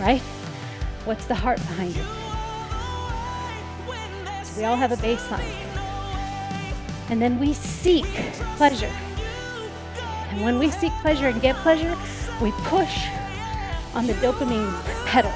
Right? 0.00 0.22
What's 1.04 1.26
the 1.26 1.34
heart 1.34 1.58
behind 1.58 1.96
it? 1.96 2.06
So 4.46 4.58
we 4.60 4.64
all 4.64 4.76
have 4.76 4.92
a 4.92 4.96
baseline. 4.96 5.67
And 7.10 7.22
then 7.22 7.38
we 7.38 7.54
seek 7.54 8.06
pleasure. 8.56 8.92
And 10.30 10.42
when 10.42 10.58
we 10.58 10.70
seek 10.70 10.92
pleasure 11.00 11.28
and 11.28 11.40
get 11.40 11.56
pleasure, 11.56 11.96
we 12.42 12.52
push 12.64 13.06
on 13.94 14.06
the 14.06 14.12
dopamine 14.14 14.70
pedal. 15.06 15.32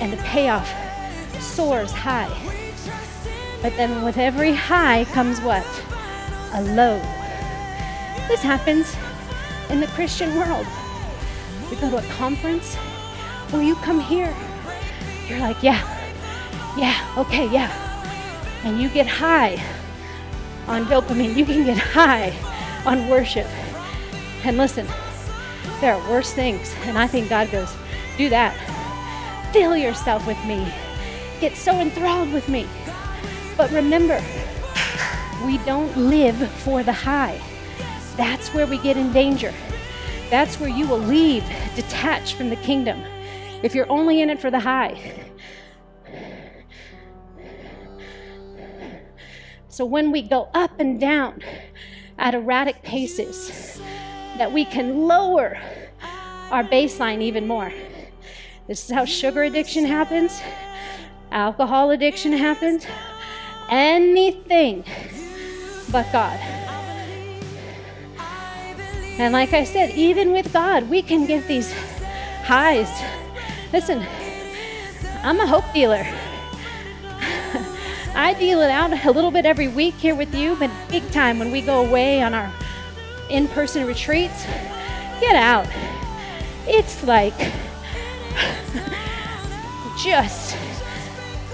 And 0.00 0.12
the 0.12 0.16
payoff 0.18 0.68
soars 1.40 1.92
high. 1.92 2.34
But 3.62 3.76
then 3.76 4.04
with 4.04 4.18
every 4.18 4.52
high 4.52 5.04
comes 5.06 5.40
what? 5.40 5.66
A 6.54 6.62
low. 6.62 6.98
This 8.28 8.42
happens 8.42 8.94
in 9.70 9.80
the 9.80 9.86
Christian 9.88 10.36
world. 10.36 10.66
We 11.70 11.76
go 11.76 11.90
to 11.90 11.98
a 11.98 12.12
conference, 12.14 12.76
or 13.52 13.62
you 13.62 13.74
come 13.76 14.00
here. 14.00 14.34
You're 15.28 15.40
like, 15.40 15.62
yeah, 15.62 15.82
yeah, 16.76 17.14
okay, 17.18 17.48
yeah. 17.50 17.87
And 18.64 18.80
you 18.80 18.88
get 18.88 19.06
high 19.06 19.62
on 20.66 20.84
dopamine. 20.86 21.36
You 21.36 21.44
can 21.44 21.64
get 21.64 21.78
high 21.78 22.34
on 22.84 23.08
worship. 23.08 23.46
And 24.44 24.56
listen, 24.56 24.86
there 25.80 25.94
are 25.94 26.10
worse 26.10 26.32
things. 26.32 26.74
And 26.82 26.98
I 26.98 27.06
think 27.06 27.28
God 27.28 27.50
goes, 27.50 27.74
do 28.16 28.28
that. 28.28 28.54
Fill 29.52 29.76
yourself 29.76 30.26
with 30.26 30.42
me. 30.44 30.72
Get 31.40 31.56
so 31.56 31.72
enthralled 31.80 32.32
with 32.32 32.48
me. 32.48 32.66
But 33.56 33.70
remember, 33.70 34.22
we 35.44 35.58
don't 35.58 35.96
live 35.96 36.36
for 36.62 36.82
the 36.82 36.92
high. 36.92 37.40
That's 38.16 38.52
where 38.52 38.66
we 38.66 38.78
get 38.78 38.96
in 38.96 39.12
danger. 39.12 39.54
That's 40.30 40.60
where 40.60 40.68
you 40.68 40.86
will 40.86 40.98
leave 40.98 41.44
detached 41.74 42.34
from 42.34 42.50
the 42.50 42.56
kingdom 42.56 43.02
if 43.62 43.74
you're 43.74 43.90
only 43.90 44.20
in 44.20 44.30
it 44.30 44.40
for 44.40 44.50
the 44.50 44.60
high. 44.60 45.27
So 49.78 49.84
when 49.84 50.10
we 50.10 50.22
go 50.22 50.48
up 50.54 50.80
and 50.80 51.00
down 51.00 51.40
at 52.18 52.34
erratic 52.34 52.82
paces, 52.82 53.80
that 54.36 54.50
we 54.50 54.64
can 54.64 55.06
lower 55.06 55.56
our 56.50 56.64
baseline 56.64 57.20
even 57.20 57.46
more. 57.46 57.72
This 58.66 58.84
is 58.84 58.90
how 58.90 59.04
sugar 59.04 59.44
addiction 59.44 59.84
happens, 59.84 60.42
alcohol 61.30 61.92
addiction 61.92 62.32
happens, 62.32 62.88
anything 63.68 64.82
but 65.92 66.10
God. 66.10 66.40
And 69.20 69.32
like 69.32 69.52
I 69.52 69.62
said, 69.62 69.90
even 69.90 70.32
with 70.32 70.52
God, 70.52 70.90
we 70.90 71.02
can 71.02 71.24
get 71.24 71.46
these 71.46 71.72
highs. 72.42 72.90
Listen, 73.72 74.04
I'm 75.22 75.38
a 75.38 75.46
hope 75.46 75.72
dealer. 75.72 76.04
I 78.18 78.34
deal 78.34 78.60
it 78.62 78.70
out 78.70 78.92
a 79.06 79.12
little 79.12 79.30
bit 79.30 79.46
every 79.46 79.68
week 79.68 79.94
here 79.94 80.16
with 80.16 80.34
you, 80.34 80.56
but 80.56 80.72
big 80.88 81.08
time 81.12 81.38
when 81.38 81.52
we 81.52 81.62
go 81.62 81.86
away 81.86 82.20
on 82.20 82.34
our 82.34 82.52
in 83.30 83.46
person 83.46 83.86
retreats. 83.86 84.44
Get 85.20 85.36
out. 85.36 85.68
It's 86.66 87.04
like 87.04 87.38
just 90.02 90.56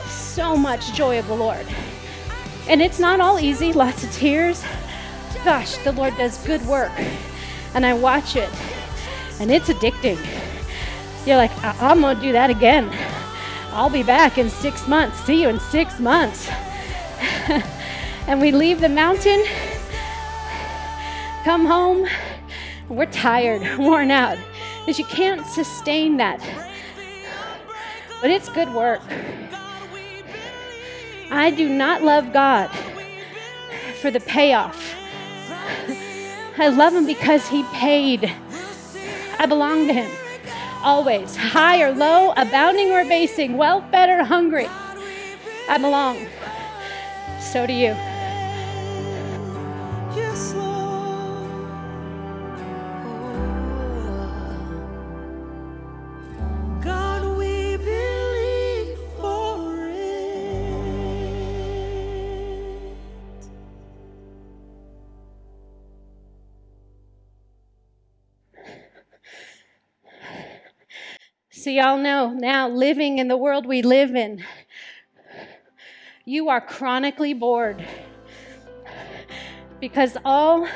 so 0.06 0.56
much 0.56 0.94
joy 0.94 1.18
of 1.18 1.26
the 1.26 1.34
Lord. 1.34 1.66
And 2.66 2.80
it's 2.80 2.98
not 2.98 3.20
all 3.20 3.38
easy, 3.38 3.74
lots 3.74 4.02
of 4.02 4.10
tears. 4.10 4.64
Gosh, 5.44 5.76
the 5.84 5.92
Lord 5.92 6.16
does 6.16 6.38
good 6.46 6.66
work. 6.66 6.92
And 7.74 7.84
I 7.84 7.92
watch 7.92 8.36
it, 8.36 8.48
and 9.38 9.50
it's 9.50 9.68
addicting. 9.68 10.18
You're 11.26 11.36
like, 11.36 11.52
I- 11.62 11.90
I'm 11.90 12.00
going 12.00 12.16
to 12.16 12.22
do 12.22 12.32
that 12.32 12.48
again. 12.48 12.90
I'll 13.74 13.90
be 13.90 14.04
back 14.04 14.38
in 14.38 14.50
six 14.50 14.86
months. 14.86 15.18
See 15.24 15.42
you 15.42 15.48
in 15.48 15.58
six 15.58 15.98
months. 15.98 16.48
and 18.28 18.40
we 18.40 18.52
leave 18.52 18.80
the 18.80 18.88
mountain, 18.88 19.42
come 21.42 21.66
home, 21.66 22.06
we're 22.88 23.06
tired, 23.06 23.78
worn 23.78 24.12
out, 24.12 24.38
because 24.78 25.00
you 25.00 25.04
can't 25.06 25.44
sustain 25.44 26.18
that. 26.18 26.38
But 28.20 28.30
it's 28.30 28.48
good 28.48 28.72
work. 28.72 29.02
I 31.32 31.50
do 31.50 31.68
not 31.68 32.04
love 32.04 32.32
God 32.32 32.70
for 34.00 34.12
the 34.12 34.20
payoff. 34.20 34.94
I 36.56 36.68
love 36.68 36.94
Him 36.94 37.06
because 37.06 37.48
He 37.48 37.64
paid. 37.72 38.32
I 39.40 39.46
belong 39.46 39.88
to 39.88 39.92
Him 39.92 40.23
always, 40.84 41.34
high 41.34 41.82
or 41.82 41.92
low, 41.92 42.32
abounding 42.36 42.92
or 42.92 43.04
basing, 43.04 43.56
well 43.56 43.80
fed 43.90 44.10
or 44.10 44.22
hungry. 44.22 44.68
I 45.68 45.78
belong. 45.78 46.26
So 47.40 47.66
do 47.66 47.72
you. 47.72 48.13
So, 71.64 71.70
y'all 71.70 71.96
know 71.96 72.28
now 72.28 72.68
living 72.68 73.16
in 73.16 73.28
the 73.28 73.38
world 73.38 73.64
we 73.64 73.80
live 73.80 74.14
in, 74.14 74.44
You 76.26 76.50
are 76.50 76.60
chronically 76.60 77.32
bored 77.32 77.82
because 79.80 80.18
all 80.26 80.68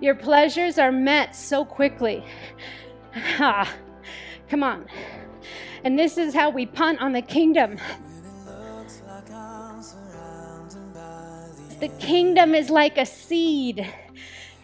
your 0.00 0.16
pleasures 0.16 0.78
are 0.78 0.90
met 0.90 1.36
so 1.36 1.64
quickly. 1.64 2.24
Ah, 3.38 3.72
come 4.48 4.64
on. 4.64 4.86
And 5.84 5.96
this 5.96 6.18
is 6.18 6.34
how 6.34 6.50
we 6.50 6.66
punt 6.66 7.00
on 7.00 7.12
the 7.12 7.22
kingdom. 7.22 7.78
The 11.78 11.88
kingdom 12.00 12.52
is 12.52 12.68
like 12.68 12.98
a 12.98 13.06
seed, 13.06 13.88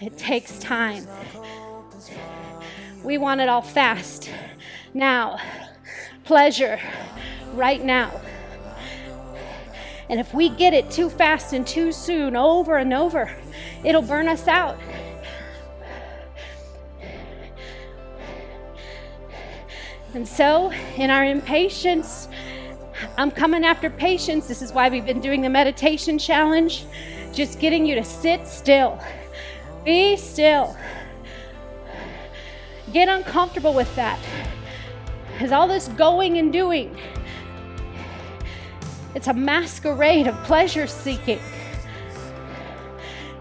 it 0.00 0.18
takes 0.18 0.58
time. 0.58 1.06
We 3.02 3.16
want 3.16 3.40
it 3.40 3.48
all 3.48 3.62
fast, 3.62 4.30
now, 4.92 5.38
pleasure, 6.24 6.78
right 7.54 7.82
now. 7.82 8.20
And 10.10 10.20
if 10.20 10.34
we 10.34 10.50
get 10.50 10.74
it 10.74 10.90
too 10.90 11.08
fast 11.08 11.54
and 11.54 11.66
too 11.66 11.92
soon, 11.92 12.36
over 12.36 12.76
and 12.76 12.92
over, 12.92 13.34
it'll 13.84 14.02
burn 14.02 14.28
us 14.28 14.46
out. 14.48 14.78
And 20.12 20.26
so, 20.26 20.72
in 20.96 21.08
our 21.08 21.24
impatience, 21.24 22.28
I'm 23.16 23.30
coming 23.30 23.64
after 23.64 23.88
patience. 23.88 24.46
This 24.46 24.60
is 24.60 24.72
why 24.72 24.88
we've 24.88 25.06
been 25.06 25.20
doing 25.20 25.40
the 25.40 25.48
meditation 25.48 26.18
challenge, 26.18 26.84
just 27.32 27.60
getting 27.60 27.86
you 27.86 27.94
to 27.94 28.04
sit 28.04 28.46
still. 28.46 29.00
Be 29.84 30.16
still. 30.16 30.76
Get 32.92 33.08
uncomfortable 33.08 33.74
with 33.74 33.94
that. 33.96 34.18
Because 35.32 35.52
all 35.52 35.68
this 35.68 35.88
going 35.88 36.38
and 36.38 36.52
doing, 36.52 36.96
it's 39.14 39.28
a 39.28 39.34
masquerade 39.34 40.26
of 40.26 40.34
pleasure 40.44 40.86
seeking. 40.86 41.40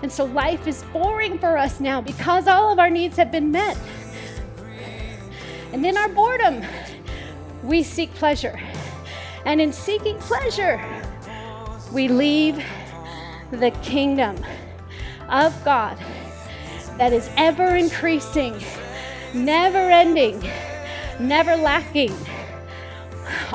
And 0.01 0.11
so 0.11 0.25
life 0.25 0.65
is 0.65 0.83
boring 0.93 1.37
for 1.39 1.57
us 1.57 1.79
now 1.79 1.99
because 1.99 2.47
all 2.47 2.71
of 2.71 2.79
our 2.79 2.89
needs 2.89 3.17
have 3.17 3.31
been 3.31 3.51
met. 3.51 3.77
And 5.73 5.85
in 5.85 5.97
our 5.97 6.09
boredom, 6.09 6.63
we 7.63 7.83
seek 7.83 8.13
pleasure. 8.15 8.59
And 9.45 9.59
in 9.59 9.73
seeking 9.73 10.17
pleasure, 10.19 10.81
we 11.91 12.07
leave 12.07 12.63
the 13.51 13.71
kingdom 13.83 14.37
of 15.29 15.53
God 15.63 15.97
that 16.97 17.13
is 17.13 17.29
ever 17.37 17.75
increasing, 17.75 18.59
never 19.33 19.77
ending, 19.77 20.43
never 21.19 21.55
lacking, 21.55 22.13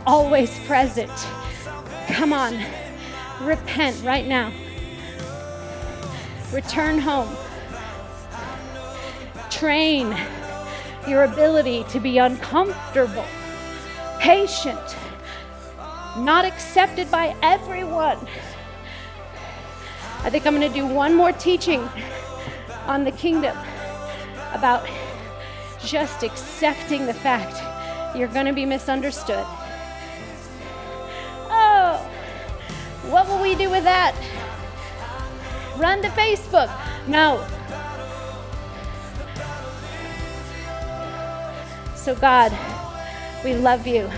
always 0.07 0.59
present. 0.61 1.11
Come 2.09 2.33
on, 2.33 2.59
repent 3.41 4.03
right 4.05 4.27
now. 4.27 4.53
Return 6.53 6.99
home. 6.99 7.35
Train 9.51 10.17
your 11.09 11.25
ability 11.25 11.85
to 11.91 12.01
be 12.01 12.19
uncomfortable, 12.19 13.27
patient, 14.19 14.97
not 16.19 16.45
accepted 16.45 17.11
by 17.11 17.37
everyone. 17.43 18.19
I 20.23 20.31
think 20.31 20.47
I'm 20.47 20.57
going 20.57 20.67
to 20.67 20.75
do 20.75 20.87
one 20.87 21.15
more 21.15 21.33
teaching 21.33 21.87
on 22.87 23.05
the 23.05 23.13
kingdom 23.13 23.57
about 24.53 24.89
just 25.85 26.23
accepting 26.23 27.07
the 27.07 27.15
fact 27.15 28.17
you're 28.17 28.29
going 28.29 28.47
to 28.47 28.53
be 28.53 28.65
misunderstood. 28.65 29.45
Oh, 31.51 31.97
what 33.09 33.27
will 33.29 33.41
we 33.41 33.55
do 33.55 33.71
with 33.71 33.85
that? 33.85 34.15
Run 35.77 36.03
to 36.03 36.09
Facebook? 36.09 36.71
No. 37.09 37.45
So, 41.97 42.15
God, 42.15 42.53
we 43.45 43.55
love 43.55 43.87
you. 43.87 44.11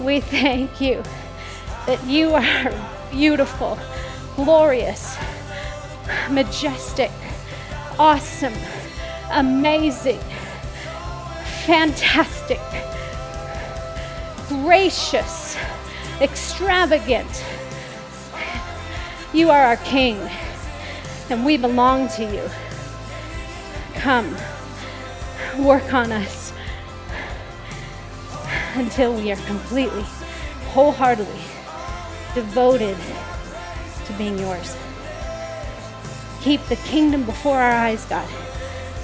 We 0.00 0.20
thank 0.20 0.80
you 0.80 1.02
that 1.86 2.04
you 2.04 2.34
are 2.34 3.10
beautiful, 3.10 3.78
glorious, 4.34 5.16
majestic, 6.30 7.10
awesome, 7.98 8.52
amazing, 9.30 10.20
fantastic, 11.66 12.60
gracious, 14.48 15.56
extravagant. 16.20 17.44
You 19.32 19.50
are 19.50 19.60
our 19.60 19.76
King, 19.78 20.16
and 21.28 21.44
we 21.44 21.56
belong 21.56 22.06
to 22.10 22.22
you. 22.22 22.48
Come, 23.94 24.36
work 25.58 25.92
on 25.92 26.12
us 26.12 26.52
until 28.74 29.12
we 29.16 29.32
are 29.32 29.42
completely, 29.46 30.04
wholeheartedly 30.68 31.42
devoted 32.32 32.96
to 34.04 34.12
being 34.12 34.38
yours. 34.38 34.76
Keep 36.42 36.64
the 36.66 36.76
kingdom 36.76 37.24
before 37.24 37.56
our 37.58 37.72
eyes, 37.72 38.04
God, 38.04 38.28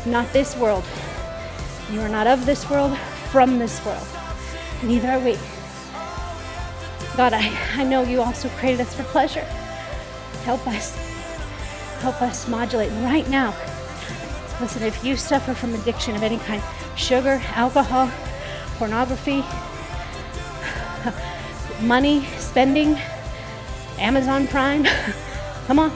not 0.07 0.33
this 0.33 0.57
world. 0.57 0.85
You 1.91 2.01
are 2.01 2.09
not 2.09 2.27
of 2.27 2.47
this 2.47 2.69
world, 2.71 2.97
from 3.31 3.59
this 3.59 3.85
world. 3.85 4.07
Neither 4.83 5.09
are 5.09 5.19
we. 5.19 5.39
God, 7.17 7.33
I, 7.33 7.53
I 7.75 7.85
know 7.85 8.03
you 8.03 8.23
also 8.23 8.49
created 8.51 8.81
us 8.81 8.95
for 8.95 9.03
pleasure. 9.05 9.45
Help 10.45 10.67
us. 10.67 10.97
Help 12.01 12.21
us 12.23 12.49
modulate 12.49 12.91
right 13.05 13.29
now. 13.29 13.55
Listen, 14.61 14.83
if 14.83 15.05
you 15.05 15.17
suffer 15.17 15.55
from 15.55 15.75
addiction 15.75 16.15
of 16.15 16.23
any 16.23 16.39
kind, 16.39 16.63
sugar, 16.97 17.43
alcohol, 17.55 18.11
pornography, 18.77 19.45
money, 21.83 22.25
spending, 22.39 22.97
Amazon 23.99 24.47
Prime. 24.47 24.85
Come 25.67 25.79
on, 25.79 25.93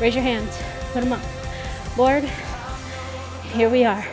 raise 0.00 0.14
your 0.14 0.24
hands, 0.24 0.56
put 0.92 1.02
them 1.02 1.12
up. 1.12 1.22
Lord, 1.96 2.24
here 3.52 3.68
we 3.68 3.84
are. 3.84 4.04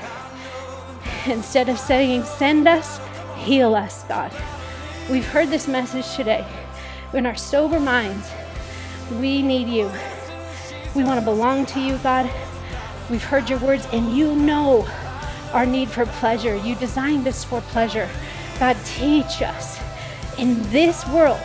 Instead 1.30 1.68
of 1.68 1.78
saying, 1.78 2.24
send 2.24 2.70
us, 2.70 3.02
heal 3.36 3.76
us, 3.76 4.04
God. 4.04 4.32
We've 5.12 5.28
heard 5.28 5.50
this 5.50 5.68
message 5.68 6.16
today. 6.16 6.48
In 7.14 7.26
our 7.26 7.36
sober 7.36 7.82
minds, 7.82 8.30
we 9.20 9.42
need 9.42 9.68
you. 9.68 9.92
We 10.96 11.04
want 11.04 11.20
to 11.20 11.26
belong 11.26 11.66
to 11.68 11.82
you, 11.82 11.98
God. 11.98 12.32
We've 13.10 13.24
heard 13.24 13.50
your 13.50 13.60
words, 13.60 13.86
and 13.92 14.16
you 14.16 14.36
know 14.36 14.88
our 15.52 15.66
need 15.66 15.90
for 15.90 16.06
pleasure. 16.06 16.56
You 16.56 16.76
designed 16.76 17.28
us 17.28 17.44
for 17.44 17.60
pleasure. 17.60 18.10
God, 18.58 18.78
teach 18.86 19.42
us 19.42 19.82
in 20.38 20.62
this 20.72 21.06
world 21.08 21.40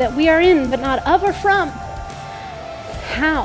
that 0.00 0.12
we 0.12 0.28
are 0.28 0.40
in, 0.40 0.70
but 0.70 0.80
not 0.80 1.06
of 1.06 1.22
or 1.22 1.32
from, 1.32 1.68
how 3.10 3.44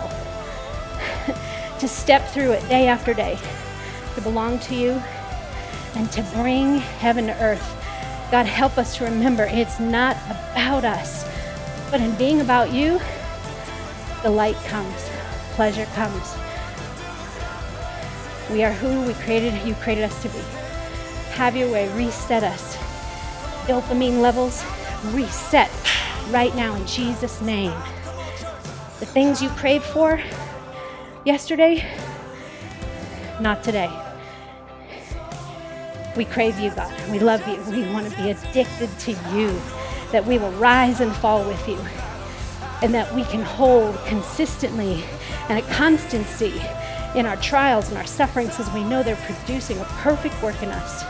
to 1.80 1.88
step 1.88 2.28
through 2.30 2.52
it 2.52 2.68
day 2.70 2.88
after 2.88 3.14
day, 3.14 3.38
to 4.16 4.22
belong 4.22 4.58
to 4.60 4.76
you, 4.76 5.02
and 5.96 6.12
to 6.12 6.22
bring 6.36 6.78
heaven 6.78 7.28
to 7.28 7.44
earth. 7.44 7.64
God, 8.32 8.46
help 8.46 8.78
us 8.78 8.98
to 8.98 9.06
remember 9.06 9.44
it's 9.44 9.80
not 9.80 10.18
about 10.26 10.84
us, 10.84 11.24
but 11.92 12.02
in 12.02 12.16
being 12.16 12.42
about 12.42 12.72
you, 12.72 13.00
the 14.24 14.30
light 14.30 14.56
comes, 14.66 15.10
pleasure 15.52 15.86
comes. 15.94 16.36
We 18.52 18.64
are 18.64 18.72
who 18.72 19.06
we 19.08 19.14
created, 19.14 19.54
you 19.68 19.76
created 19.76 20.06
us 20.06 20.22
to 20.24 20.30
be. 20.30 20.40
Have 21.34 21.56
your 21.56 21.72
way, 21.72 21.90
reset 21.98 22.44
us. 22.44 22.76
Dopamine 23.68 24.22
levels, 24.22 24.64
reset 25.12 25.72
right 26.30 26.56
now 26.56 26.76
in 26.76 26.86
Jesus' 26.88 27.42
name. 27.42 27.74
The 29.00 29.06
things 29.06 29.42
you 29.42 29.50
craved 29.50 29.86
for 29.86 30.22
yesterday, 31.26 31.86
not 33.40 33.64
today. 33.64 33.92
We 36.16 36.26
crave 36.26 36.60
you, 36.60 36.70
God. 36.72 36.94
We 37.10 37.20
love 37.20 37.48
you. 37.48 37.56
We 37.72 37.92
want 37.92 38.10
to 38.10 38.16
be 38.16 38.30
addicted 38.30 38.90
to 39.00 39.12
you, 39.34 39.60
that 40.12 40.24
we 40.26 40.38
will 40.38 40.52
rise 40.54 41.00
and 41.00 41.14
fall 41.16 41.44
with 41.44 41.68
you, 41.68 41.80
and 42.82 42.94
that 42.94 43.14
we 43.16 43.24
can 43.26 43.42
hold 43.42 43.98
consistently 44.06 45.04
and 45.50 45.58
a 45.58 45.62
constancy 45.74 46.62
in 47.16 47.26
our 47.26 47.38
trials 47.38 47.90
and 47.90 47.98
our 47.98 48.06
sufferings 48.06 48.60
as 48.60 48.72
we 48.72 48.84
know 48.84 49.04
they're 49.04 49.16
producing 49.16 49.80
a 49.80 49.86
perfect 50.02 50.42
work 50.44 50.62
in 50.62 50.70
us. 50.70 51.04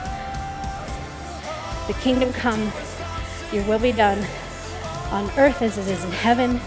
The 1.88 1.94
kingdom 1.96 2.32
come, 2.32 2.72
your 3.52 3.64
will 3.66 3.80
be 3.80 3.92
done 3.92 4.26
on 5.12 5.30
earth 5.38 5.62
as 5.62 5.78
it 5.78 5.88
is 5.88 6.04
in 6.04 6.12
heaven. 6.12 6.62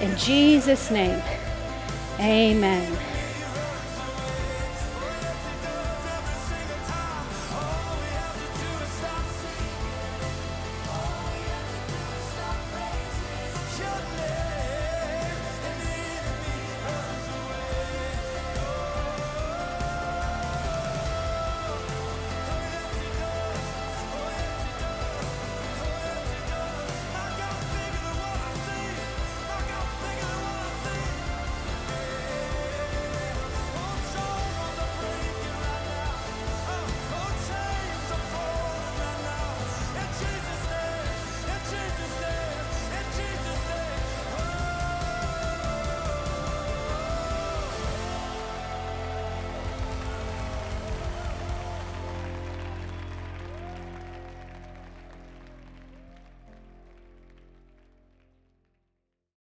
In 0.00 0.16
Jesus' 0.16 0.90
name, 0.90 1.22
amen. 2.18 3.09